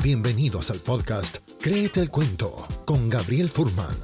Bienvenidos 0.00 0.70
al 0.70 0.78
podcast 0.78 1.38
Créete 1.60 1.98
el 1.98 2.08
Cuento 2.08 2.52
con 2.84 3.10
Gabriel 3.10 3.48
Furman. 3.48 3.96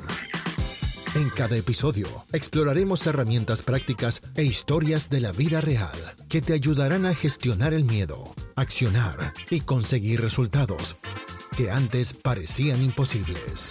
En 1.15 1.29
cada 1.29 1.57
episodio 1.57 2.07
exploraremos 2.33 3.07
herramientas 3.07 3.63
prácticas 3.63 4.21
e 4.35 4.43
historias 4.43 5.09
de 5.09 5.21
la 5.21 5.31
vida 5.31 5.61
real 5.61 5.97
que 6.29 6.41
te 6.41 6.53
ayudarán 6.53 7.07
a 7.07 7.15
gestionar 7.15 7.73
el 7.73 7.85
miedo, 7.85 8.17
accionar 8.57 9.33
y 9.51 9.61
conseguir 9.61 10.21
resultados 10.21 10.97
que 11.57 11.71
antes 11.71 12.13
parecían 12.13 12.83
imposibles. 12.83 13.71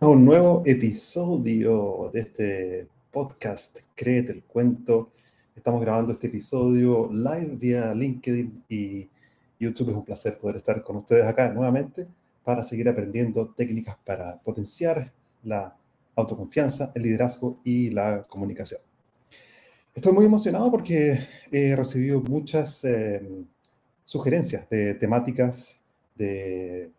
Un 0.00 0.24
nuevo 0.24 0.64
episodio 0.66 2.10
de 2.12 2.20
este 2.20 2.86
podcast 3.12 3.78
Créete 3.94 4.32
el 4.32 4.42
Cuento. 4.42 5.12
Estamos 5.54 5.80
grabando 5.82 6.10
este 6.10 6.26
episodio 6.26 7.08
live 7.12 7.56
vía 7.60 7.94
LinkedIn 7.94 8.64
y 8.68 9.11
YouTube. 9.62 9.90
Es 9.90 9.96
un 9.96 10.04
placer 10.04 10.38
poder 10.38 10.56
estar 10.56 10.82
con 10.82 10.96
ustedes 10.96 11.24
acá 11.24 11.50
nuevamente 11.50 12.06
para 12.44 12.64
seguir 12.64 12.88
aprendiendo 12.88 13.48
técnicas 13.56 13.96
para 14.04 14.38
potenciar 14.38 15.12
la 15.44 15.76
autoconfianza, 16.16 16.92
el 16.94 17.02
liderazgo 17.02 17.60
y 17.64 17.90
la 17.90 18.24
comunicación. 18.24 18.80
Estoy 19.94 20.12
muy 20.12 20.24
emocionado 20.24 20.70
porque 20.70 21.18
he 21.50 21.76
recibido 21.76 22.20
muchas 22.20 22.84
eh, 22.84 23.22
sugerencias 24.04 24.68
de 24.70 24.94
temáticas 24.94 25.80
de, 26.14 26.90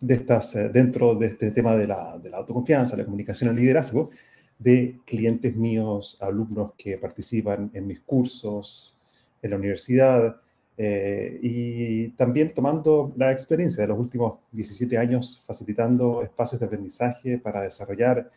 de 0.00 0.14
estas, 0.14 0.54
eh, 0.56 0.68
dentro 0.70 1.14
de 1.14 1.26
este 1.26 1.50
tema 1.50 1.76
de 1.76 1.86
la, 1.86 2.18
de 2.18 2.30
la 2.30 2.38
autoconfianza, 2.38 2.96
la 2.96 3.04
comunicación, 3.04 3.50
el 3.50 3.56
liderazgo, 3.56 4.10
de 4.58 5.00
clientes 5.04 5.56
míos, 5.56 6.16
alumnos 6.20 6.72
que 6.78 6.96
participan 6.96 7.70
en 7.74 7.86
mis 7.86 8.00
cursos 8.00 8.98
en 9.42 9.50
la 9.50 9.56
universidad, 9.56 10.40
eh, 10.76 11.38
y 11.40 12.08
también 12.10 12.52
tomando 12.52 13.12
la 13.16 13.30
experiencia 13.30 13.82
de 13.82 13.88
los 13.88 13.98
últimos 13.98 14.40
17 14.52 14.98
años 14.98 15.42
facilitando 15.46 16.22
espacios 16.22 16.58
de 16.58 16.66
aprendizaje 16.66 17.38
para 17.38 17.62
desarrollar 17.62 18.30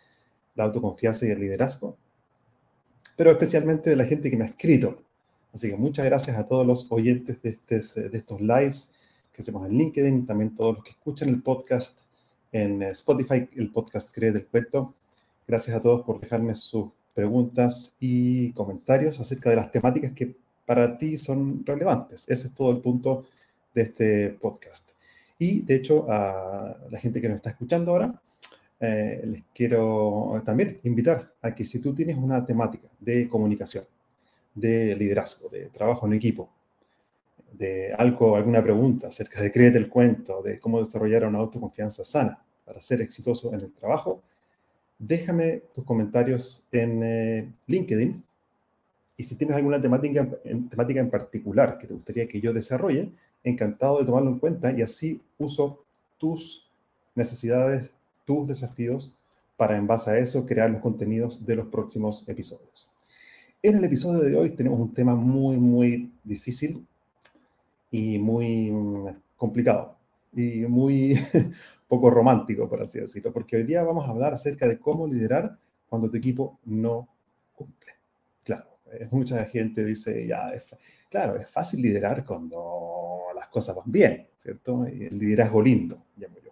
la 0.55 0.65
autoconfianza 0.65 1.25
y 1.25 1.31
el 1.31 1.39
liderazgo, 1.39 1.97
pero 3.15 3.31
especialmente 3.31 3.89
de 3.89 3.95
la 3.95 4.05
gente 4.05 4.29
que 4.29 4.37
me 4.37 4.45
ha 4.45 4.47
escrito. 4.47 5.01
Así 5.53 5.69
que 5.69 5.77
muchas 5.77 6.05
gracias 6.05 6.37
a 6.37 6.45
todos 6.45 6.67
los 6.67 6.85
oyentes 6.91 7.41
de, 7.41 7.57
este, 7.65 8.09
de 8.09 8.17
estos 8.17 8.39
lives 8.39 8.93
que 9.33 9.41
hacemos 9.41 9.67
en 9.67 9.77
LinkedIn, 9.77 10.25
también 10.27 10.53
todos 10.55 10.75
los 10.75 10.83
que 10.83 10.91
escuchan 10.91 11.29
el 11.29 11.41
podcast 11.41 11.99
en 12.51 12.83
Spotify, 12.83 13.49
el 13.55 13.71
podcast 13.71 14.13
Cree 14.13 14.31
del 14.31 14.45
Cuento. 14.45 14.93
Gracias 15.47 15.75
a 15.75 15.81
todos 15.81 16.03
por 16.05 16.19
dejarme 16.19 16.53
sus 16.55 16.89
preguntas 17.13 17.95
y 17.99 18.51
comentarios 18.53 19.19
acerca 19.19 19.49
de 19.49 19.55
las 19.55 19.71
temáticas 19.71 20.13
que 20.13 20.35
para 20.67 20.97
ti 20.97 21.17
son 21.17 21.65
relevantes. 21.65 22.29
Ese 22.29 22.47
es 22.47 22.53
todo 22.53 22.71
el 22.71 22.79
punto 22.79 23.25
de 23.73 23.81
este 23.83 24.29
podcast. 24.31 24.91
Y 25.39 25.61
de 25.61 25.75
hecho, 25.75 26.11
a 26.11 26.75
la 26.91 26.99
gente 26.99 27.21
que 27.21 27.29
nos 27.29 27.37
está 27.37 27.51
escuchando 27.51 27.91
ahora, 27.91 28.21
eh, 28.81 29.21
les 29.25 29.43
quiero 29.55 30.41
también 30.45 30.79
invitar 30.83 31.33
a 31.41 31.55
que 31.55 31.63
si 31.63 31.79
tú 31.79 31.95
tienes 31.95 32.17
una 32.17 32.45
temática 32.45 32.89
de 32.99 33.29
comunicación, 33.29 33.85
de 34.53 34.93
liderazgo, 34.95 35.47
de 35.49 35.67
trabajo 35.67 36.05
en 36.05 36.13
equipo, 36.13 36.49
de 37.53 37.93
algo, 37.93 38.35
alguna 38.35 38.61
pregunta 38.61 39.07
acerca 39.07 39.41
de 39.41 39.51
créete 39.51 39.77
el 39.77 39.87
cuento, 39.87 40.41
de 40.41 40.59
cómo 40.59 40.79
desarrollar 40.79 41.25
una 41.25 41.39
autoconfianza 41.39 42.03
sana 42.03 42.43
para 42.65 42.81
ser 42.81 43.01
exitoso 43.01 43.53
en 43.53 43.61
el 43.61 43.71
trabajo, 43.71 44.21
déjame 44.99 45.61
tus 45.73 45.85
comentarios 45.85 46.67
en 46.73 47.03
eh, 47.03 47.51
LinkedIn 47.67 48.26
y 49.17 49.23
si 49.23 49.35
tienes 49.35 49.57
alguna 49.57 49.81
temática 49.81 50.27
en, 50.43 50.69
temática 50.69 50.99
en 50.99 51.09
particular 51.09 51.79
que 51.79 51.87
te 51.87 51.93
gustaría 51.93 52.27
que 52.27 52.39
yo 52.39 52.53
desarrolle, 52.53 53.09
encantado 53.43 53.99
de 53.99 54.05
tomarlo 54.05 54.29
en 54.29 54.39
cuenta 54.39 54.71
y 54.71 54.83
así 54.83 55.19
uso 55.39 55.83
tus 56.17 56.67
necesidades, 57.15 57.89
tus 58.25 58.47
desafíos 58.47 59.15
para 59.57 59.75
en 59.75 59.87
base 59.87 60.11
a 60.11 60.17
eso 60.19 60.45
crear 60.45 60.69
los 60.69 60.81
contenidos 60.81 61.45
de 61.45 61.55
los 61.55 61.67
próximos 61.67 62.27
episodios. 62.29 62.91
En 63.63 63.75
el 63.75 63.83
episodio 63.83 64.21
de 64.21 64.35
hoy 64.35 64.51
tenemos 64.51 64.79
un 64.79 64.93
tema 64.93 65.15
muy, 65.15 65.57
muy 65.57 66.11
difícil 66.23 66.85
y 67.89 68.19
muy 68.19 68.69
mm, 68.71 69.07
complicado 69.35 69.95
y 70.31 70.65
muy 70.67 71.19
poco 71.87 72.11
romántico, 72.11 72.69
por 72.69 72.83
así 72.83 72.99
decirlo, 72.99 73.33
porque 73.33 73.55
hoy 73.55 73.63
día 73.63 73.81
vamos 73.81 74.05
a 74.07 74.11
hablar 74.11 74.33
acerca 74.33 74.67
de 74.67 74.77
cómo 74.77 75.07
liderar 75.07 75.57
cuando 75.89 76.09
tu 76.09 76.17
equipo 76.17 76.59
no 76.65 77.07
cumple. 77.55 77.93
Claro, 78.43 78.65
mucha 79.11 79.43
gente 79.45 79.83
dice, 79.83 80.25
ya, 80.27 80.51
claro, 81.09 81.37
es 81.37 81.49
fácil 81.49 81.81
liderar 81.81 82.25
cuando 82.25 83.27
las 83.35 83.47
cosas 83.47 83.75
van 83.75 83.91
bien, 83.91 84.27
¿cierto? 84.37 84.85
El 84.85 85.17
liderazgo 85.17 85.61
lindo, 85.61 86.03
llamo 86.17 86.35
yo. 86.43 86.51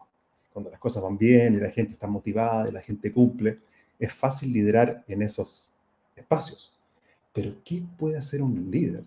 Cuando 0.51 0.69
las 0.69 0.79
cosas 0.79 1.03
van 1.03 1.17
bien 1.17 1.55
y 1.55 1.57
la 1.57 1.69
gente 1.69 1.93
está 1.93 2.07
motivada 2.07 2.69
y 2.69 2.71
la 2.71 2.81
gente 2.81 3.11
cumple, 3.11 3.57
es 3.99 4.13
fácil 4.13 4.53
liderar 4.53 5.03
en 5.07 5.21
esos 5.21 5.69
espacios. 6.15 6.73
Pero 7.33 7.55
¿qué 7.63 7.83
puede 7.97 8.17
hacer 8.17 8.41
un 8.41 8.69
líder 8.71 9.03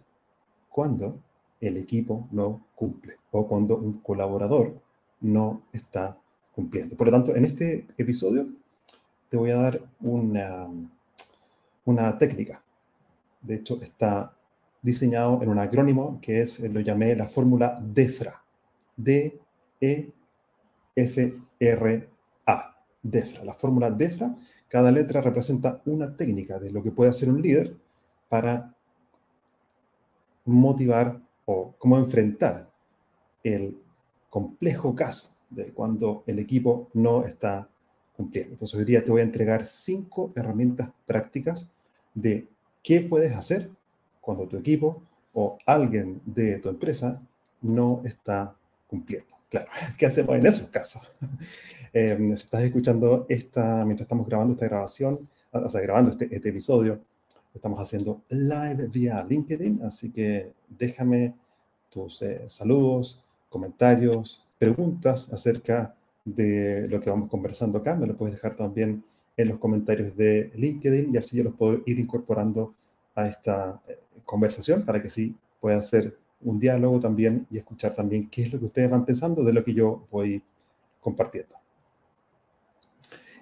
cuando 0.68 1.18
el 1.60 1.76
equipo 1.78 2.28
no 2.30 2.66
cumple 2.74 3.16
o 3.30 3.46
cuando 3.46 3.76
un 3.76 4.00
colaborador 4.00 4.78
no 5.20 5.62
está 5.72 6.18
cumpliendo? 6.54 6.96
Por 6.96 7.06
lo 7.06 7.12
tanto, 7.12 7.34
en 7.34 7.46
este 7.46 7.86
episodio 7.96 8.46
te 9.30 9.36
voy 9.36 9.50
a 9.50 9.56
dar 9.56 9.80
una, 10.00 10.68
una 11.84 12.18
técnica 12.18 12.62
de 13.40 13.54
hecho, 13.56 13.80
está 13.82 14.34
diseñado 14.82 15.42
en 15.42 15.48
un 15.48 15.58
acrónimo 15.58 16.20
que 16.20 16.42
es, 16.42 16.60
lo 16.60 16.80
llamé 16.80 17.14
la 17.16 17.26
fórmula 17.26 17.78
DEFRA. 17.82 18.42
D-E-F-R-A. 18.96 20.14
DEFRA. 23.02 23.44
La 23.44 23.54
fórmula 23.54 23.90
DEFRA, 23.90 24.34
cada 24.68 24.90
letra 24.90 25.20
representa 25.20 25.80
una 25.86 26.16
técnica 26.16 26.58
de 26.58 26.70
lo 26.70 26.82
que 26.82 26.90
puede 26.90 27.10
hacer 27.10 27.28
un 27.28 27.40
líder 27.40 27.74
para 28.28 28.74
motivar 30.44 31.20
o 31.44 31.74
cómo 31.78 31.98
enfrentar 31.98 32.70
el 33.42 33.78
complejo 34.28 34.94
caso 34.94 35.30
de 35.50 35.72
cuando 35.72 36.22
el 36.26 36.38
equipo 36.38 36.88
no 36.94 37.24
está 37.24 37.68
cumpliendo. 38.16 38.52
Entonces 38.52 38.78
hoy 38.78 38.84
día 38.84 39.02
te 39.02 39.10
voy 39.10 39.20
a 39.20 39.24
entregar 39.24 39.64
cinco 39.64 40.32
herramientas 40.34 40.90
prácticas 41.06 41.70
de 42.14 42.46
¿Qué 42.82 43.00
puedes 43.00 43.34
hacer 43.34 43.70
cuando 44.20 44.46
tu 44.46 44.56
equipo 44.56 45.02
o 45.32 45.58
alguien 45.66 46.20
de 46.24 46.58
tu 46.58 46.68
empresa 46.68 47.20
no 47.62 48.02
está 48.04 48.54
cumpliendo? 48.86 49.34
Claro, 49.48 49.68
¿qué 49.98 50.06
hacemos 50.06 50.36
en 50.36 50.46
esos 50.46 50.68
casos? 50.68 51.02
Eh, 51.94 52.14
si 52.18 52.32
estás 52.32 52.62
escuchando 52.64 53.24
esta, 53.30 53.82
mientras 53.86 54.04
estamos 54.04 54.26
grabando 54.26 54.52
esta 54.52 54.66
grabación, 54.66 55.26
o 55.50 55.68
sea, 55.70 55.80
grabando 55.80 56.10
este, 56.10 56.28
este 56.30 56.50
episodio, 56.50 57.00
estamos 57.54 57.80
haciendo 57.80 58.20
live 58.28 58.88
vía 58.88 59.24
LinkedIn, 59.26 59.82
así 59.82 60.10
que 60.10 60.52
déjame 60.68 61.34
tus 61.88 62.20
eh, 62.20 62.44
saludos, 62.48 63.26
comentarios, 63.48 64.46
preguntas 64.58 65.32
acerca 65.32 65.94
de 66.24 66.86
lo 66.88 67.00
que 67.00 67.10
vamos 67.10 67.30
conversando 67.30 67.78
acá. 67.78 67.94
Me 67.94 68.06
lo 68.06 68.16
puedes 68.16 68.34
dejar 68.34 68.54
también 68.54 69.02
en 69.38 69.48
los 69.48 69.58
comentarios 69.58 70.14
de 70.16 70.50
LinkedIn 70.56 71.14
y 71.14 71.16
así 71.16 71.36
yo 71.36 71.44
los 71.44 71.54
puedo 71.54 71.80
ir 71.86 71.98
incorporando 71.98 72.74
a 73.14 73.28
esta 73.28 73.80
eh, 73.88 73.98
conversación 74.24 74.84
para 74.84 75.00
que 75.00 75.08
sí 75.08 75.34
pueda 75.60 75.80
ser 75.80 76.18
un 76.42 76.58
diálogo 76.58 76.98
también 77.00 77.46
y 77.50 77.58
escuchar 77.58 77.94
también 77.94 78.28
qué 78.28 78.42
es 78.42 78.52
lo 78.52 78.58
que 78.58 78.66
ustedes 78.66 78.90
van 78.90 79.04
pensando 79.04 79.44
de 79.44 79.52
lo 79.52 79.64
que 79.64 79.72
yo 79.72 80.06
voy 80.10 80.42
compartiendo. 81.00 81.54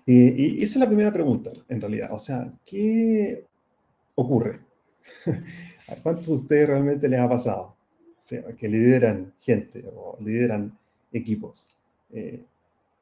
Y, 0.05 0.63
esa 0.63 0.75
es 0.75 0.81
la 0.81 0.87
primera 0.87 1.13
pregunta, 1.13 1.51
en 1.69 1.81
realidad. 1.81 2.11
O 2.13 2.19
sea, 2.19 2.49
¿qué 2.65 3.45
ocurre? 4.15 4.61
¿A 5.89 5.97
cuántos 5.97 6.27
de 6.27 6.35
ustedes 6.35 6.69
realmente 6.69 7.09
les 7.09 7.21
ha 7.21 7.29
pasado? 7.29 7.75
O 8.19 8.23
sea, 8.23 8.43
que 8.57 8.69
lideran 8.69 9.33
gente 9.39 9.85
o 9.95 10.17
lideran 10.21 10.77
equipos. 11.13 11.77
Eh, 12.13 12.45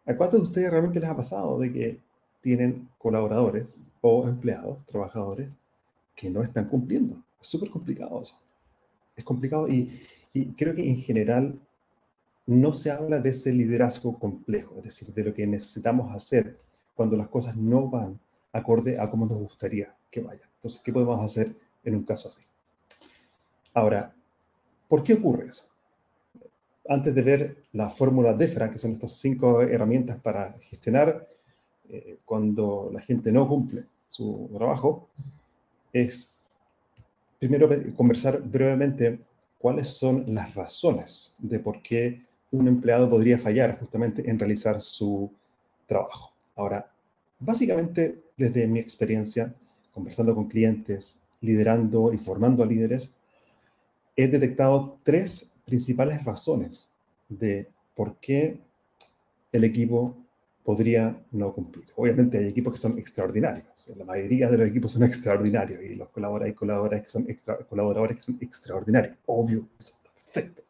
¿A 0.07 0.17
cuántos 0.17 0.41
de 0.41 0.47
ustedes 0.47 0.71
realmente 0.71 1.01
les 1.01 1.11
ha 1.11 1.17
pasado 1.17 1.59
de 1.59 1.73
que 1.73 2.01
tienen 2.45 2.91
colaboradores 2.99 3.81
o 4.03 4.29
empleados, 4.29 4.85
trabajadores, 4.85 5.57
que 6.15 6.29
no 6.29 6.43
están 6.43 6.69
cumpliendo. 6.69 7.17
Es 7.41 7.47
súper 7.47 7.71
complicado 7.71 8.21
eso. 8.21 8.39
Es 9.17 9.25
complicado 9.25 9.67
y, 9.67 9.99
creo 10.59 10.75
que 10.75 10.87
en 10.87 10.99
general 10.99 11.59
no 12.45 12.75
se 12.75 12.91
habla 12.91 13.19
de 13.19 13.31
ese 13.31 13.51
liderazgo 13.51 14.19
complejo, 14.19 14.75
es 14.77 14.85
decir, 14.85 15.15
de 15.15 15.25
lo 15.25 15.33
que 15.33 15.47
necesitamos 15.47 16.15
hacer 16.15 16.59
cuando 16.95 17.17
las 17.17 17.29
cosas 17.29 17.57
no 17.57 17.89
van 17.89 18.21
acorde 18.53 19.01
a 19.01 19.09
cómo 19.11 19.25
nos 19.25 19.39
gustaría 19.39 19.95
que 20.11 20.21
vayan. 20.21 20.49
Entonces, 20.57 20.83
¿qué 20.85 20.93
podemos 20.93 21.19
hacer 21.25 21.57
en 21.83 21.95
un 21.95 22.03
caso 22.03 22.29
así? 22.29 22.43
Ahora, 23.73 24.13
¿por 24.87 25.03
qué 25.03 25.15
ocurre 25.15 25.47
eso? 25.47 25.67
Antes 26.87 27.15
de 27.15 27.23
ver 27.23 27.63
la 27.73 27.89
fórmula 27.89 28.35
DEFRA, 28.35 28.71
que 28.71 28.79
son 28.79 28.93
estas 28.93 29.13
cinco 29.13 29.63
herramientas 29.63 30.21
para 30.21 30.53
gestionar 30.61 31.27
eh, 31.95 32.19
cuando 32.25 32.91
la 32.93 33.01
gente 33.01 33.31
no 33.31 33.47
cumple 33.47 33.85
su 34.09 34.51
trabajo, 34.53 35.09
es 35.93 36.29
primero 37.39 37.69
conversar 37.97 38.43
brevemente 38.43 39.21
cuáles 39.59 39.89
son 39.89 40.25
las 40.35 40.55
razones 40.55 41.33
de 41.39 41.61
por 41.61 41.83
qué 41.83 42.23
un 42.51 42.67
empleado 42.67 43.09
podría 43.09 43.39
fallar 43.39 43.79
justamente 43.79 44.29
en 44.29 44.39
realizar 44.39 44.81
su 44.81 45.31
trabajo. 45.87 46.33
Ahora, 46.57 46.91
básicamente, 47.39 48.23
desde 48.37 48.67
mi 48.67 48.81
experiencia, 48.81 49.55
conversando 49.93 50.35
con 50.35 50.49
clientes, 50.49 51.21
liderando 51.41 52.13
y 52.13 52.19
formando 52.19 52.65
a 52.65 52.67
líderes, 52.67 53.15
he 54.17 54.27
detectado 54.27 54.99
tres 55.05 55.49
principales 55.65 56.25
razones 56.25 56.89
de 57.29 57.69
por 57.95 58.17
qué 58.17 58.59
el 59.53 59.63
equipo 59.63 60.17
podría 60.65 61.15
no 61.31 61.53
cumplir. 61.53 61.85
Obviamente 61.95 62.39
hay 62.39 62.47
equipos 62.47 62.73
que 62.73 62.79
son 62.79 62.99
extraordinarios, 62.99 63.67
la 63.97 64.05
mayoría 64.05 64.51
de 64.51 64.57
los 64.57 64.69
equipos 64.69 64.93
son 64.93 65.03
extraordinarios 65.05 65.83
y 65.83 65.95
los 65.95 66.09
colaboradores 66.09 66.55
y 66.55 66.57
colaboradores 66.57 67.03
que 67.03 67.09
son, 67.09 67.27
colaboradores 67.69 68.17
que 68.17 68.23
son 68.23 68.39
extraordinarios. 68.41 69.17
Obvio, 69.27 69.69
eso 69.79 69.95
está 69.95 70.11
perfecto. 70.11 70.63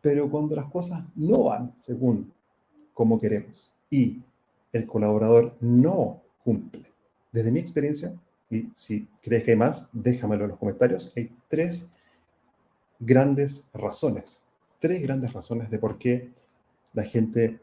Pero 0.00 0.30
cuando 0.30 0.54
las 0.54 0.66
cosas 0.66 1.02
no 1.16 1.44
van 1.44 1.72
según 1.76 2.32
como 2.94 3.18
queremos 3.18 3.72
y 3.90 4.22
el 4.72 4.86
colaborador 4.86 5.56
no 5.60 6.22
cumple, 6.44 6.82
desde 7.32 7.50
mi 7.50 7.58
experiencia, 7.58 8.14
y 8.50 8.70
si 8.76 9.08
crees 9.22 9.44
que 9.44 9.52
hay 9.52 9.56
más, 9.56 9.88
déjamelo 9.92 10.44
en 10.44 10.50
los 10.50 10.58
comentarios, 10.58 11.12
hay 11.16 11.30
tres 11.48 11.88
grandes 13.00 13.66
razones, 13.72 14.44
tres 14.78 15.02
grandes 15.02 15.32
razones 15.32 15.70
de 15.70 15.78
por 15.78 15.98
qué 15.98 16.30
la 16.92 17.02
gente 17.02 17.58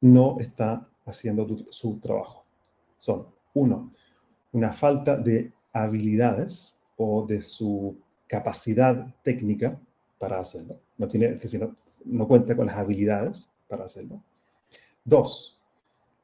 no 0.00 0.38
está 0.40 0.86
haciendo 1.04 1.46
su 1.70 1.98
trabajo. 1.98 2.44
Son, 2.98 3.26
uno, 3.54 3.90
una 4.52 4.72
falta 4.72 5.16
de 5.16 5.52
habilidades 5.72 6.76
o 6.96 7.26
de 7.26 7.42
su 7.42 7.96
capacidad 8.26 9.14
técnica 9.22 9.78
para 10.18 10.38
hacerlo. 10.38 10.80
No, 10.98 11.06
tiene, 11.06 11.26
es 11.26 11.40
decir, 11.40 11.68
no, 12.04 12.28
cuenta 12.28 12.56
con 12.56 12.66
las 12.66 12.76
habilidades 12.76 13.48
para 13.68 13.84
hacerlo. 13.84 14.22
Dos, 15.04 15.58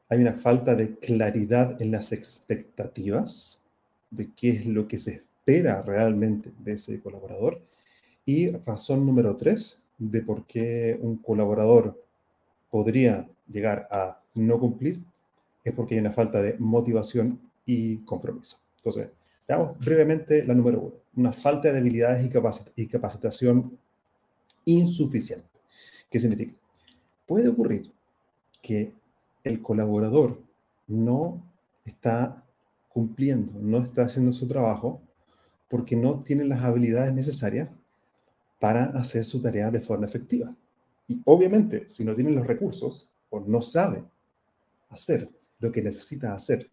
hay 0.09 0.21
una 0.21 0.35
falta 0.35 0.75
de 0.75 0.97
claridad 0.97 1.81
en 1.81 1.91
las 1.93 2.13
expectativas 2.13 3.63
de 4.11 4.31
qué 4.35 4.51
es 4.51 4.67
lo 4.67 4.89
que 4.89 4.99
se 4.99 5.15
espera 5.15 5.83
realmente 5.83 6.53
de 6.59 6.73
ese 6.73 7.01
colaborador. 7.01 7.61
Y 8.25 8.51
razón 8.51 9.05
número 9.07 9.37
tres 9.37 9.83
de 9.99 10.21
por 10.23 10.47
qué 10.47 10.99
un 11.01 11.17
colaborador 11.19 12.03
podría 12.71 13.29
llegar 13.53 13.89
a 13.91 14.21
no 14.35 14.59
cumplir 14.59 15.01
es 15.65 15.73
porque 15.75 15.95
hay 15.95 16.01
una 16.01 16.13
falta 16.13 16.43
de 16.43 16.57
motivación 16.59 17.39
y 17.65 17.99
compromiso. 17.99 18.59
Entonces, 18.77 19.11
veamos 19.47 19.79
brevemente 19.79 20.45
la 20.45 20.55
número 20.55 20.81
uno, 20.81 20.95
una 21.17 21.33
falta 21.33 21.71
de 21.71 21.79
habilidades 21.79 22.29
y, 22.77 22.87
capacitación 22.89 23.79
insuficiente. 24.65 25.47
¿Qué 26.11 26.19
significa? 26.19 26.59
Puede 27.27 27.49
ocurrir 27.49 27.91
que 28.61 28.93
el 29.45 29.63
colaborador 29.63 30.41
no 30.89 31.43
está 31.85 32.45
cumpliendo, 32.89 33.53
no 33.61 33.79
está 33.79 34.05
haciendo 34.05 34.33
su 34.33 34.47
trabajo 34.47 35.01
porque 35.69 35.97
no 35.97 36.23
tiene 36.23 36.45
las 36.45 36.63
habilidades 36.63 37.15
necesarias 37.15 37.69
para 38.59 38.85
hacer 38.85 39.25
su 39.25 39.41
tarea 39.41 39.71
de 39.71 39.81
forma 39.81 40.07
efectiva. 40.07 40.55
Y 41.09 41.21
obviamente, 41.25 41.89
si 41.89 42.05
no 42.05 42.15
tiene 42.15 42.31
los 42.31 42.47
recursos 42.47 43.09
o 43.33 43.41
no 43.41 43.61
sabe 43.61 44.05
hacer 44.91 45.29
lo 45.59 45.73
que 45.73 45.83
necesita 45.83 46.35
hacer 46.35 46.69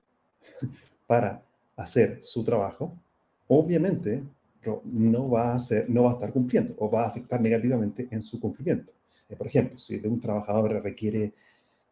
para 1.07 1.41
hacer 1.75 2.19
su 2.21 2.43
trabajo, 2.43 2.93
obviamente 3.47 4.21
no 4.83 5.29
va 5.29 5.53
a 5.53 5.55
hacer, 5.55 5.89
no 5.89 6.03
va 6.03 6.11
a 6.11 6.13
estar 6.15 6.31
cumpliendo 6.31 6.75
o 6.77 6.91
va 6.91 7.03
a 7.03 7.07
afectar 7.07 7.39
negativamente 7.41 8.07
en 8.11 8.21
su 8.21 8.39
cumplimiento. 8.39 8.93
Eh, 9.29 9.35
por 9.35 9.47
ejemplo, 9.47 9.79
si 9.79 9.95
un 10.05 10.19
trabajador 10.19 10.71
requiere 10.83 11.31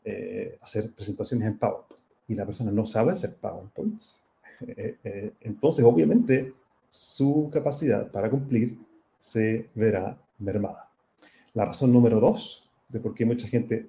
eh, 0.04 0.58
hacer 0.62 0.92
presentaciones 0.92 1.48
en 1.48 1.58
PowerPoint 1.58 2.02
y 2.28 2.36
la 2.36 2.46
persona 2.46 2.72
no 2.72 2.86
sabe 2.86 3.14
hacer 3.14 3.36
PowerPoints, 3.36 4.22
eh, 4.68 5.32
entonces 5.42 5.86
obviamente 5.86 6.54
su 6.90 7.50
capacidad 7.52 8.12
para 8.12 8.30
cumplir 8.30 8.78
se 9.18 9.70
verá 9.74 10.18
mermada. 10.40 10.90
La 11.54 11.66
razón 11.66 11.92
número 11.92 12.20
dos 12.20 12.70
de 12.90 13.00
por 13.00 13.16
qué 13.16 13.26
mucha 13.26 13.48
gente 13.48 13.88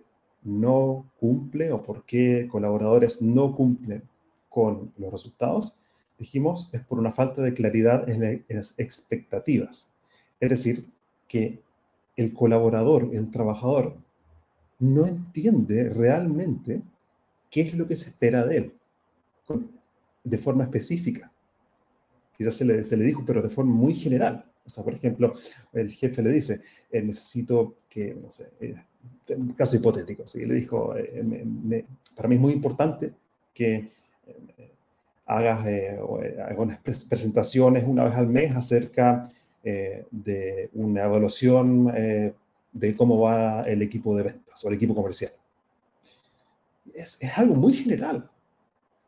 no 0.48 1.04
cumple 1.20 1.70
o 1.72 1.82
por 1.82 2.04
qué 2.04 2.48
colaboradores 2.50 3.20
no 3.20 3.54
cumplen 3.54 4.02
con 4.48 4.92
los 4.96 5.12
resultados, 5.12 5.78
dijimos, 6.18 6.70
es 6.72 6.80
por 6.80 6.98
una 6.98 7.12
falta 7.12 7.42
de 7.42 7.54
claridad 7.54 8.08
en, 8.08 8.44
las 8.48 8.78
expectativas. 8.78 9.88
Es 10.40 10.50
decir, 10.50 10.86
que 11.28 11.60
el 12.16 12.32
colaborador, 12.32 13.10
el 13.12 13.30
trabajador, 13.30 13.96
no 14.80 15.06
entiende 15.06 15.90
realmente 15.90 16.82
qué 17.50 17.62
es 17.62 17.74
lo 17.74 17.86
que 17.86 17.94
se 17.94 18.10
espera 18.10 18.44
de 18.44 18.56
él 18.56 18.72
de 20.24 20.38
forma 20.38 20.64
específica. 20.64 21.30
Quizás 22.36 22.54
se 22.54 22.64
le, 22.64 22.84
se 22.84 22.96
le 22.96 23.04
dijo, 23.04 23.24
pero 23.26 23.42
de 23.42 23.48
forma 23.48 23.74
muy 23.74 23.94
general. 23.94 24.44
O 24.68 24.70
sea, 24.70 24.84
por 24.84 24.94
ejemplo, 24.94 25.32
el 25.72 25.90
jefe 25.90 26.22
le 26.22 26.30
dice, 26.30 26.60
eh, 26.92 27.00
necesito 27.00 27.76
que, 27.88 28.14
no 28.14 28.30
sé, 28.30 28.50
eh, 28.60 28.74
un 29.34 29.54
caso 29.54 29.76
hipotético, 29.76 30.26
¿sí? 30.26 30.44
le 30.44 30.54
dijo, 30.54 30.94
eh, 30.94 31.84
para 32.14 32.28
mí 32.28 32.34
es 32.34 32.40
muy 32.40 32.52
importante 32.52 33.12
que 33.54 33.88
hagas 35.24 35.66
algunas 36.46 36.78
presentaciones 36.80 37.84
una 37.86 38.04
vez 38.04 38.14
al 38.14 38.28
mes 38.28 38.54
acerca 38.54 39.28
de 39.62 40.70
una 40.74 41.04
evaluación 41.04 41.86
de 42.72 42.96
cómo 42.96 43.20
va 43.20 43.62
el 43.62 43.82
equipo 43.82 44.16
de 44.16 44.22
ventas 44.22 44.64
o 44.64 44.68
el 44.68 44.74
equipo 44.74 44.94
comercial. 44.94 45.32
Es, 46.94 47.18
es 47.20 47.36
algo 47.36 47.54
muy 47.54 47.74
general. 47.74 48.28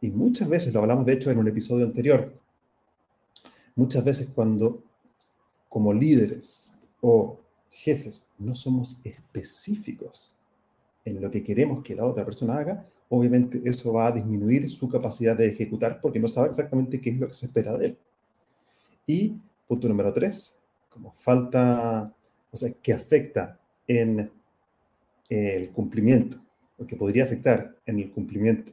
Y 0.00 0.10
muchas 0.10 0.48
veces, 0.48 0.74
lo 0.74 0.80
hablamos 0.80 1.06
de 1.06 1.14
hecho 1.14 1.30
en 1.30 1.38
un 1.38 1.48
episodio 1.48 1.86
anterior, 1.86 2.32
muchas 3.76 4.04
veces 4.04 4.30
cuando 4.34 4.82
como 5.70 5.94
líderes 5.94 6.74
o 7.00 7.40
jefes 7.70 8.28
no 8.38 8.54
somos 8.54 9.00
específicos 9.04 10.36
en 11.06 11.22
lo 11.22 11.30
que 11.30 11.42
queremos 11.42 11.82
que 11.82 11.94
la 11.94 12.04
otra 12.04 12.26
persona 12.26 12.58
haga, 12.58 12.84
obviamente 13.08 13.62
eso 13.64 13.92
va 13.94 14.08
a 14.08 14.12
disminuir 14.12 14.68
su 14.68 14.88
capacidad 14.88 15.36
de 15.36 15.48
ejecutar 15.48 16.00
porque 16.02 16.20
no 16.20 16.28
sabe 16.28 16.50
exactamente 16.50 17.00
qué 17.00 17.10
es 17.10 17.18
lo 17.18 17.28
que 17.28 17.34
se 17.34 17.46
espera 17.46 17.78
de 17.78 17.86
él. 17.86 17.98
Y 19.06 19.34
punto 19.66 19.88
número 19.88 20.12
tres, 20.12 20.58
como 20.90 21.12
falta, 21.12 22.12
o 22.50 22.56
sea, 22.56 22.72
que 22.82 22.92
afecta 22.92 23.58
en 23.86 24.30
el 25.28 25.70
cumplimiento, 25.70 26.38
o 26.78 26.86
que 26.86 26.96
podría 26.96 27.24
afectar 27.24 27.76
en 27.86 28.00
el 28.00 28.10
cumplimiento 28.10 28.72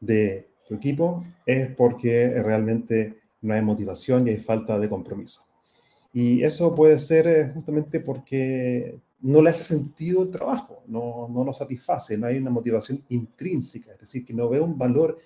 de 0.00 0.48
tu 0.66 0.74
equipo, 0.74 1.24
es 1.46 1.74
porque 1.74 2.42
realmente 2.42 3.18
no 3.40 3.54
hay 3.54 3.62
motivación 3.62 4.26
y 4.26 4.30
hay 4.30 4.38
falta 4.38 4.78
de 4.78 4.88
compromiso. 4.88 5.47
Y 6.12 6.42
eso 6.42 6.74
puede 6.74 6.98
ser 6.98 7.26
eh, 7.26 7.50
justamente 7.52 8.00
porque 8.00 8.98
no 9.20 9.42
le 9.42 9.50
hace 9.50 9.64
sentido 9.64 10.22
el 10.22 10.30
trabajo, 10.30 10.82
no, 10.86 11.28
no 11.28 11.44
nos 11.44 11.58
satisface, 11.58 12.16
no 12.16 12.26
hay 12.26 12.38
una 12.38 12.50
motivación 12.50 13.02
intrínseca, 13.08 13.92
es 13.92 14.00
decir, 14.00 14.24
que 14.24 14.32
no 14.32 14.48
ve 14.48 14.60
un 14.60 14.78
valor 14.78 15.18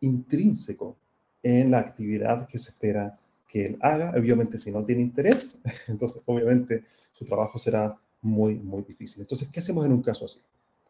intrínseco 0.00 0.96
en 1.42 1.70
la 1.70 1.78
actividad 1.78 2.48
que 2.48 2.58
se 2.58 2.70
espera 2.70 3.12
que 3.48 3.66
él 3.66 3.78
haga. 3.80 4.12
Obviamente, 4.16 4.58
si 4.58 4.70
no 4.70 4.84
tiene 4.84 5.02
interés, 5.02 5.60
entonces 5.88 6.22
obviamente 6.26 6.84
su 7.12 7.24
trabajo 7.24 7.58
será 7.58 7.96
muy, 8.22 8.54
muy 8.54 8.82
difícil. 8.82 9.20
Entonces, 9.20 9.48
¿qué 9.48 9.60
hacemos 9.60 9.84
en 9.84 9.92
un 9.92 10.02
caso 10.02 10.24
así? 10.24 10.40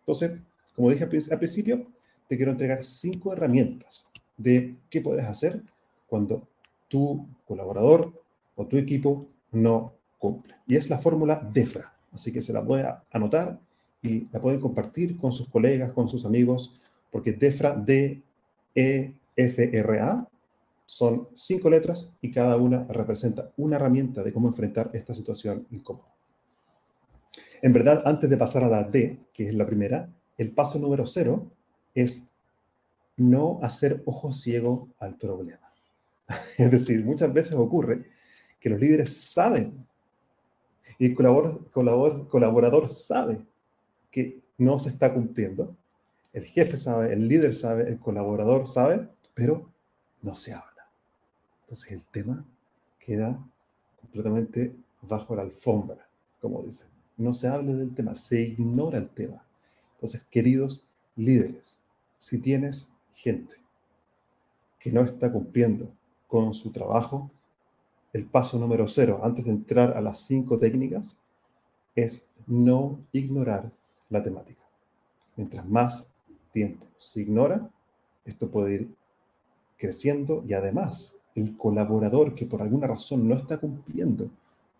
Entonces, 0.01 0.33
como 0.75 0.91
dije 0.91 1.05
al 1.05 1.39
principio, 1.39 1.87
te 2.27 2.37
quiero 2.37 2.53
entregar 2.53 2.83
cinco 2.85 3.33
herramientas 3.33 4.07
de 4.37 4.77
qué 4.89 5.01
puedes 5.01 5.25
hacer 5.25 5.63
cuando 6.07 6.47
tu 6.89 7.27
colaborador 7.47 8.13
o 8.59 8.67
tu 8.67 8.77
equipo 8.77 9.27
no 9.53 9.95
cumple. 10.19 10.55
Y 10.67 10.77
es 10.77 10.91
la 10.91 10.99
fórmula 10.99 11.37
DEFRA. 11.37 11.95
Así 12.13 12.31
que 12.33 12.43
se 12.43 12.53
la 12.53 12.63
puede 12.63 12.87
anotar 13.13 13.59
y 14.03 14.29
la 14.33 14.41
pueden 14.41 14.61
compartir 14.61 15.17
con 15.17 15.33
sus 15.33 15.49
colegas, 15.49 15.93
con 15.93 16.09
sus 16.09 16.25
amigos, 16.25 16.77
porque 17.11 17.33
DEFRA, 17.33 17.75
D-E-F-R-A, 17.77 18.27
son 20.85 21.29
cinco 21.35 21.71
letras 21.71 22.13
y 22.21 22.31
cada 22.33 22.57
una 22.57 22.85
representa 22.85 23.53
una 23.57 23.77
herramienta 23.77 24.23
de 24.23 24.33
cómo 24.33 24.49
enfrentar 24.49 24.91
esta 24.93 25.15
situación 25.15 25.67
incómoda. 25.71 26.09
En 27.63 27.73
verdad, 27.73 28.03
antes 28.05 28.29
de 28.29 28.37
pasar 28.37 28.65
a 28.65 28.69
la 28.69 28.83
D, 28.83 29.19
que 29.33 29.49
es 29.49 29.55
la 29.55 29.67
primera, 29.67 30.09
el 30.37 30.51
paso 30.51 30.79
número 30.79 31.07
cero 31.07 31.47
es 31.95 32.25
no 33.17 33.61
hacer 33.63 34.03
ojo 34.07 34.33
ciego 34.33 34.89
al 34.99 35.15
problema. 35.17 35.73
Es 36.59 36.71
decir, 36.71 37.05
muchas 37.05 37.33
veces 37.33 37.55
ocurre 37.55 38.18
que 38.61 38.69
los 38.69 38.81
líderes 38.81 39.17
saben 39.33 39.87
y 40.99 41.07
el 41.07 41.15
colaborador, 41.15 42.29
colaborador 42.29 42.89
sabe 42.89 43.41
que 44.11 44.41
no 44.59 44.79
se 44.79 44.91
está 44.91 45.15
cumpliendo. 45.15 45.77
El 46.33 46.45
jefe 46.45 46.77
sabe, 46.77 47.13
el 47.13 47.29
líder 47.29 47.55
sabe, 47.55 47.89
el 47.89 47.99
colaborador 47.99 48.67
sabe, 48.67 49.09
pero 49.35 49.71
no 50.23 50.35
se 50.35 50.53
habla. 50.53 50.89
Entonces 51.63 51.93
el 51.93 52.05
tema 52.07 52.45
queda 52.99 53.39
completamente 54.01 54.75
bajo 55.03 55.37
la 55.37 55.43
alfombra, 55.43 56.09
como 56.41 56.63
dicen. 56.63 56.89
No 57.17 57.33
se 57.33 57.49
hable 57.49 57.75
del 57.75 57.95
tema, 57.95 58.15
se 58.15 58.41
ignora 58.41 58.99
el 58.99 59.09
tema. 59.09 59.43
Entonces, 59.95 60.25
queridos 60.31 60.85
líderes, 61.17 61.81
si 62.19 62.39
tienes 62.39 62.89
gente 63.13 63.57
que 64.79 64.93
no 64.93 65.03
está 65.03 65.33
cumpliendo 65.33 65.91
con 66.29 66.55
su 66.55 66.71
trabajo, 66.71 67.31
el 68.13 68.25
paso 68.25 68.59
número 68.59 68.87
cero, 68.89 69.21
antes 69.23 69.45
de 69.45 69.51
entrar 69.51 69.97
a 69.97 70.01
las 70.01 70.21
cinco 70.21 70.59
técnicas, 70.59 71.19
es 71.95 72.27
no 72.47 72.99
ignorar 73.13 73.71
la 74.09 74.23
temática. 74.23 74.63
Mientras 75.37 75.69
más 75.69 76.09
tiempo 76.53 76.87
se 76.97 77.21
ignora, 77.21 77.69
esto 78.25 78.51
puede 78.51 78.75
ir 78.75 78.89
creciendo 79.77 80.45
y 80.47 80.55
además 80.55 81.21
el 81.35 81.57
colaborador 81.57 82.35
que 82.35 82.47
por 82.47 82.63
alguna 82.63 82.87
razón 82.87 83.29
no 83.29 83.37
está 83.37 83.59
cumpliendo 83.59 84.29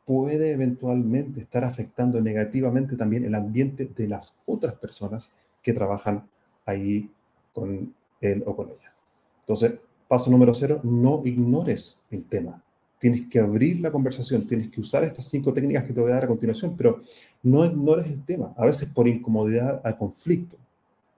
puede 0.05 0.53
eventualmente 0.53 1.41
estar 1.41 1.65
afectando 1.65 2.21
negativamente 2.21 2.97
también 2.97 3.25
el 3.25 3.35
ambiente 3.35 3.91
de 3.95 4.09
las 4.09 4.39
otras 4.47 4.75
personas 4.75 5.31
que 5.63 5.75
trabajan 5.75 6.27
ahí 6.65 7.11
con 7.53 7.95
él 8.21 8.43
o 8.47 8.57
con 8.57 8.69
ella. 8.71 8.93
Entonces, 9.41 9.79
paso 10.09 10.31
número 10.31 10.55
cero, 10.55 10.81
no 10.83 11.21
ignores 11.27 12.03
el 12.11 12.25
tema. 12.25 12.63
Tienes 12.99 13.29
que 13.29 13.39
abrir 13.39 13.81
la 13.81 13.93
conversación, 13.93 14.47
tienes 14.47 14.71
que 14.71 14.81
usar 14.81 15.05
estas 15.05 15.27
cinco 15.27 15.53
técnicas 15.53 15.85
que 15.85 15.93
te 15.93 16.01
voy 16.01 16.11
a 16.11 16.15
dar 16.15 16.25
a 16.25 16.29
continuación, 16.29 16.77
pero 16.77 17.01
no 17.43 17.65
ignores 17.65 18.07
el 18.07 18.25
tema. 18.25 18.53
A 18.57 18.67
veces 18.67 18.89
por 18.89 19.07
incomodidad 19.07 19.81
al 19.85 19.97
conflicto, 19.97 20.57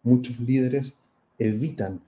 muchos 0.03 0.39
líderes 0.41 0.97
evitan 1.39 2.01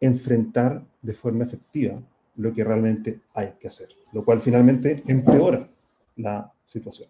enfrentar 0.00 0.84
de 1.00 1.14
forma 1.14 1.44
efectiva 1.44 2.00
lo 2.36 2.52
que 2.52 2.64
realmente 2.64 3.20
hay 3.34 3.54
que 3.58 3.68
hacer, 3.68 3.88
lo 4.12 4.24
cual 4.24 4.40
finalmente 4.40 5.02
empeora 5.06 5.68
la 6.16 6.52
situación. 6.64 7.08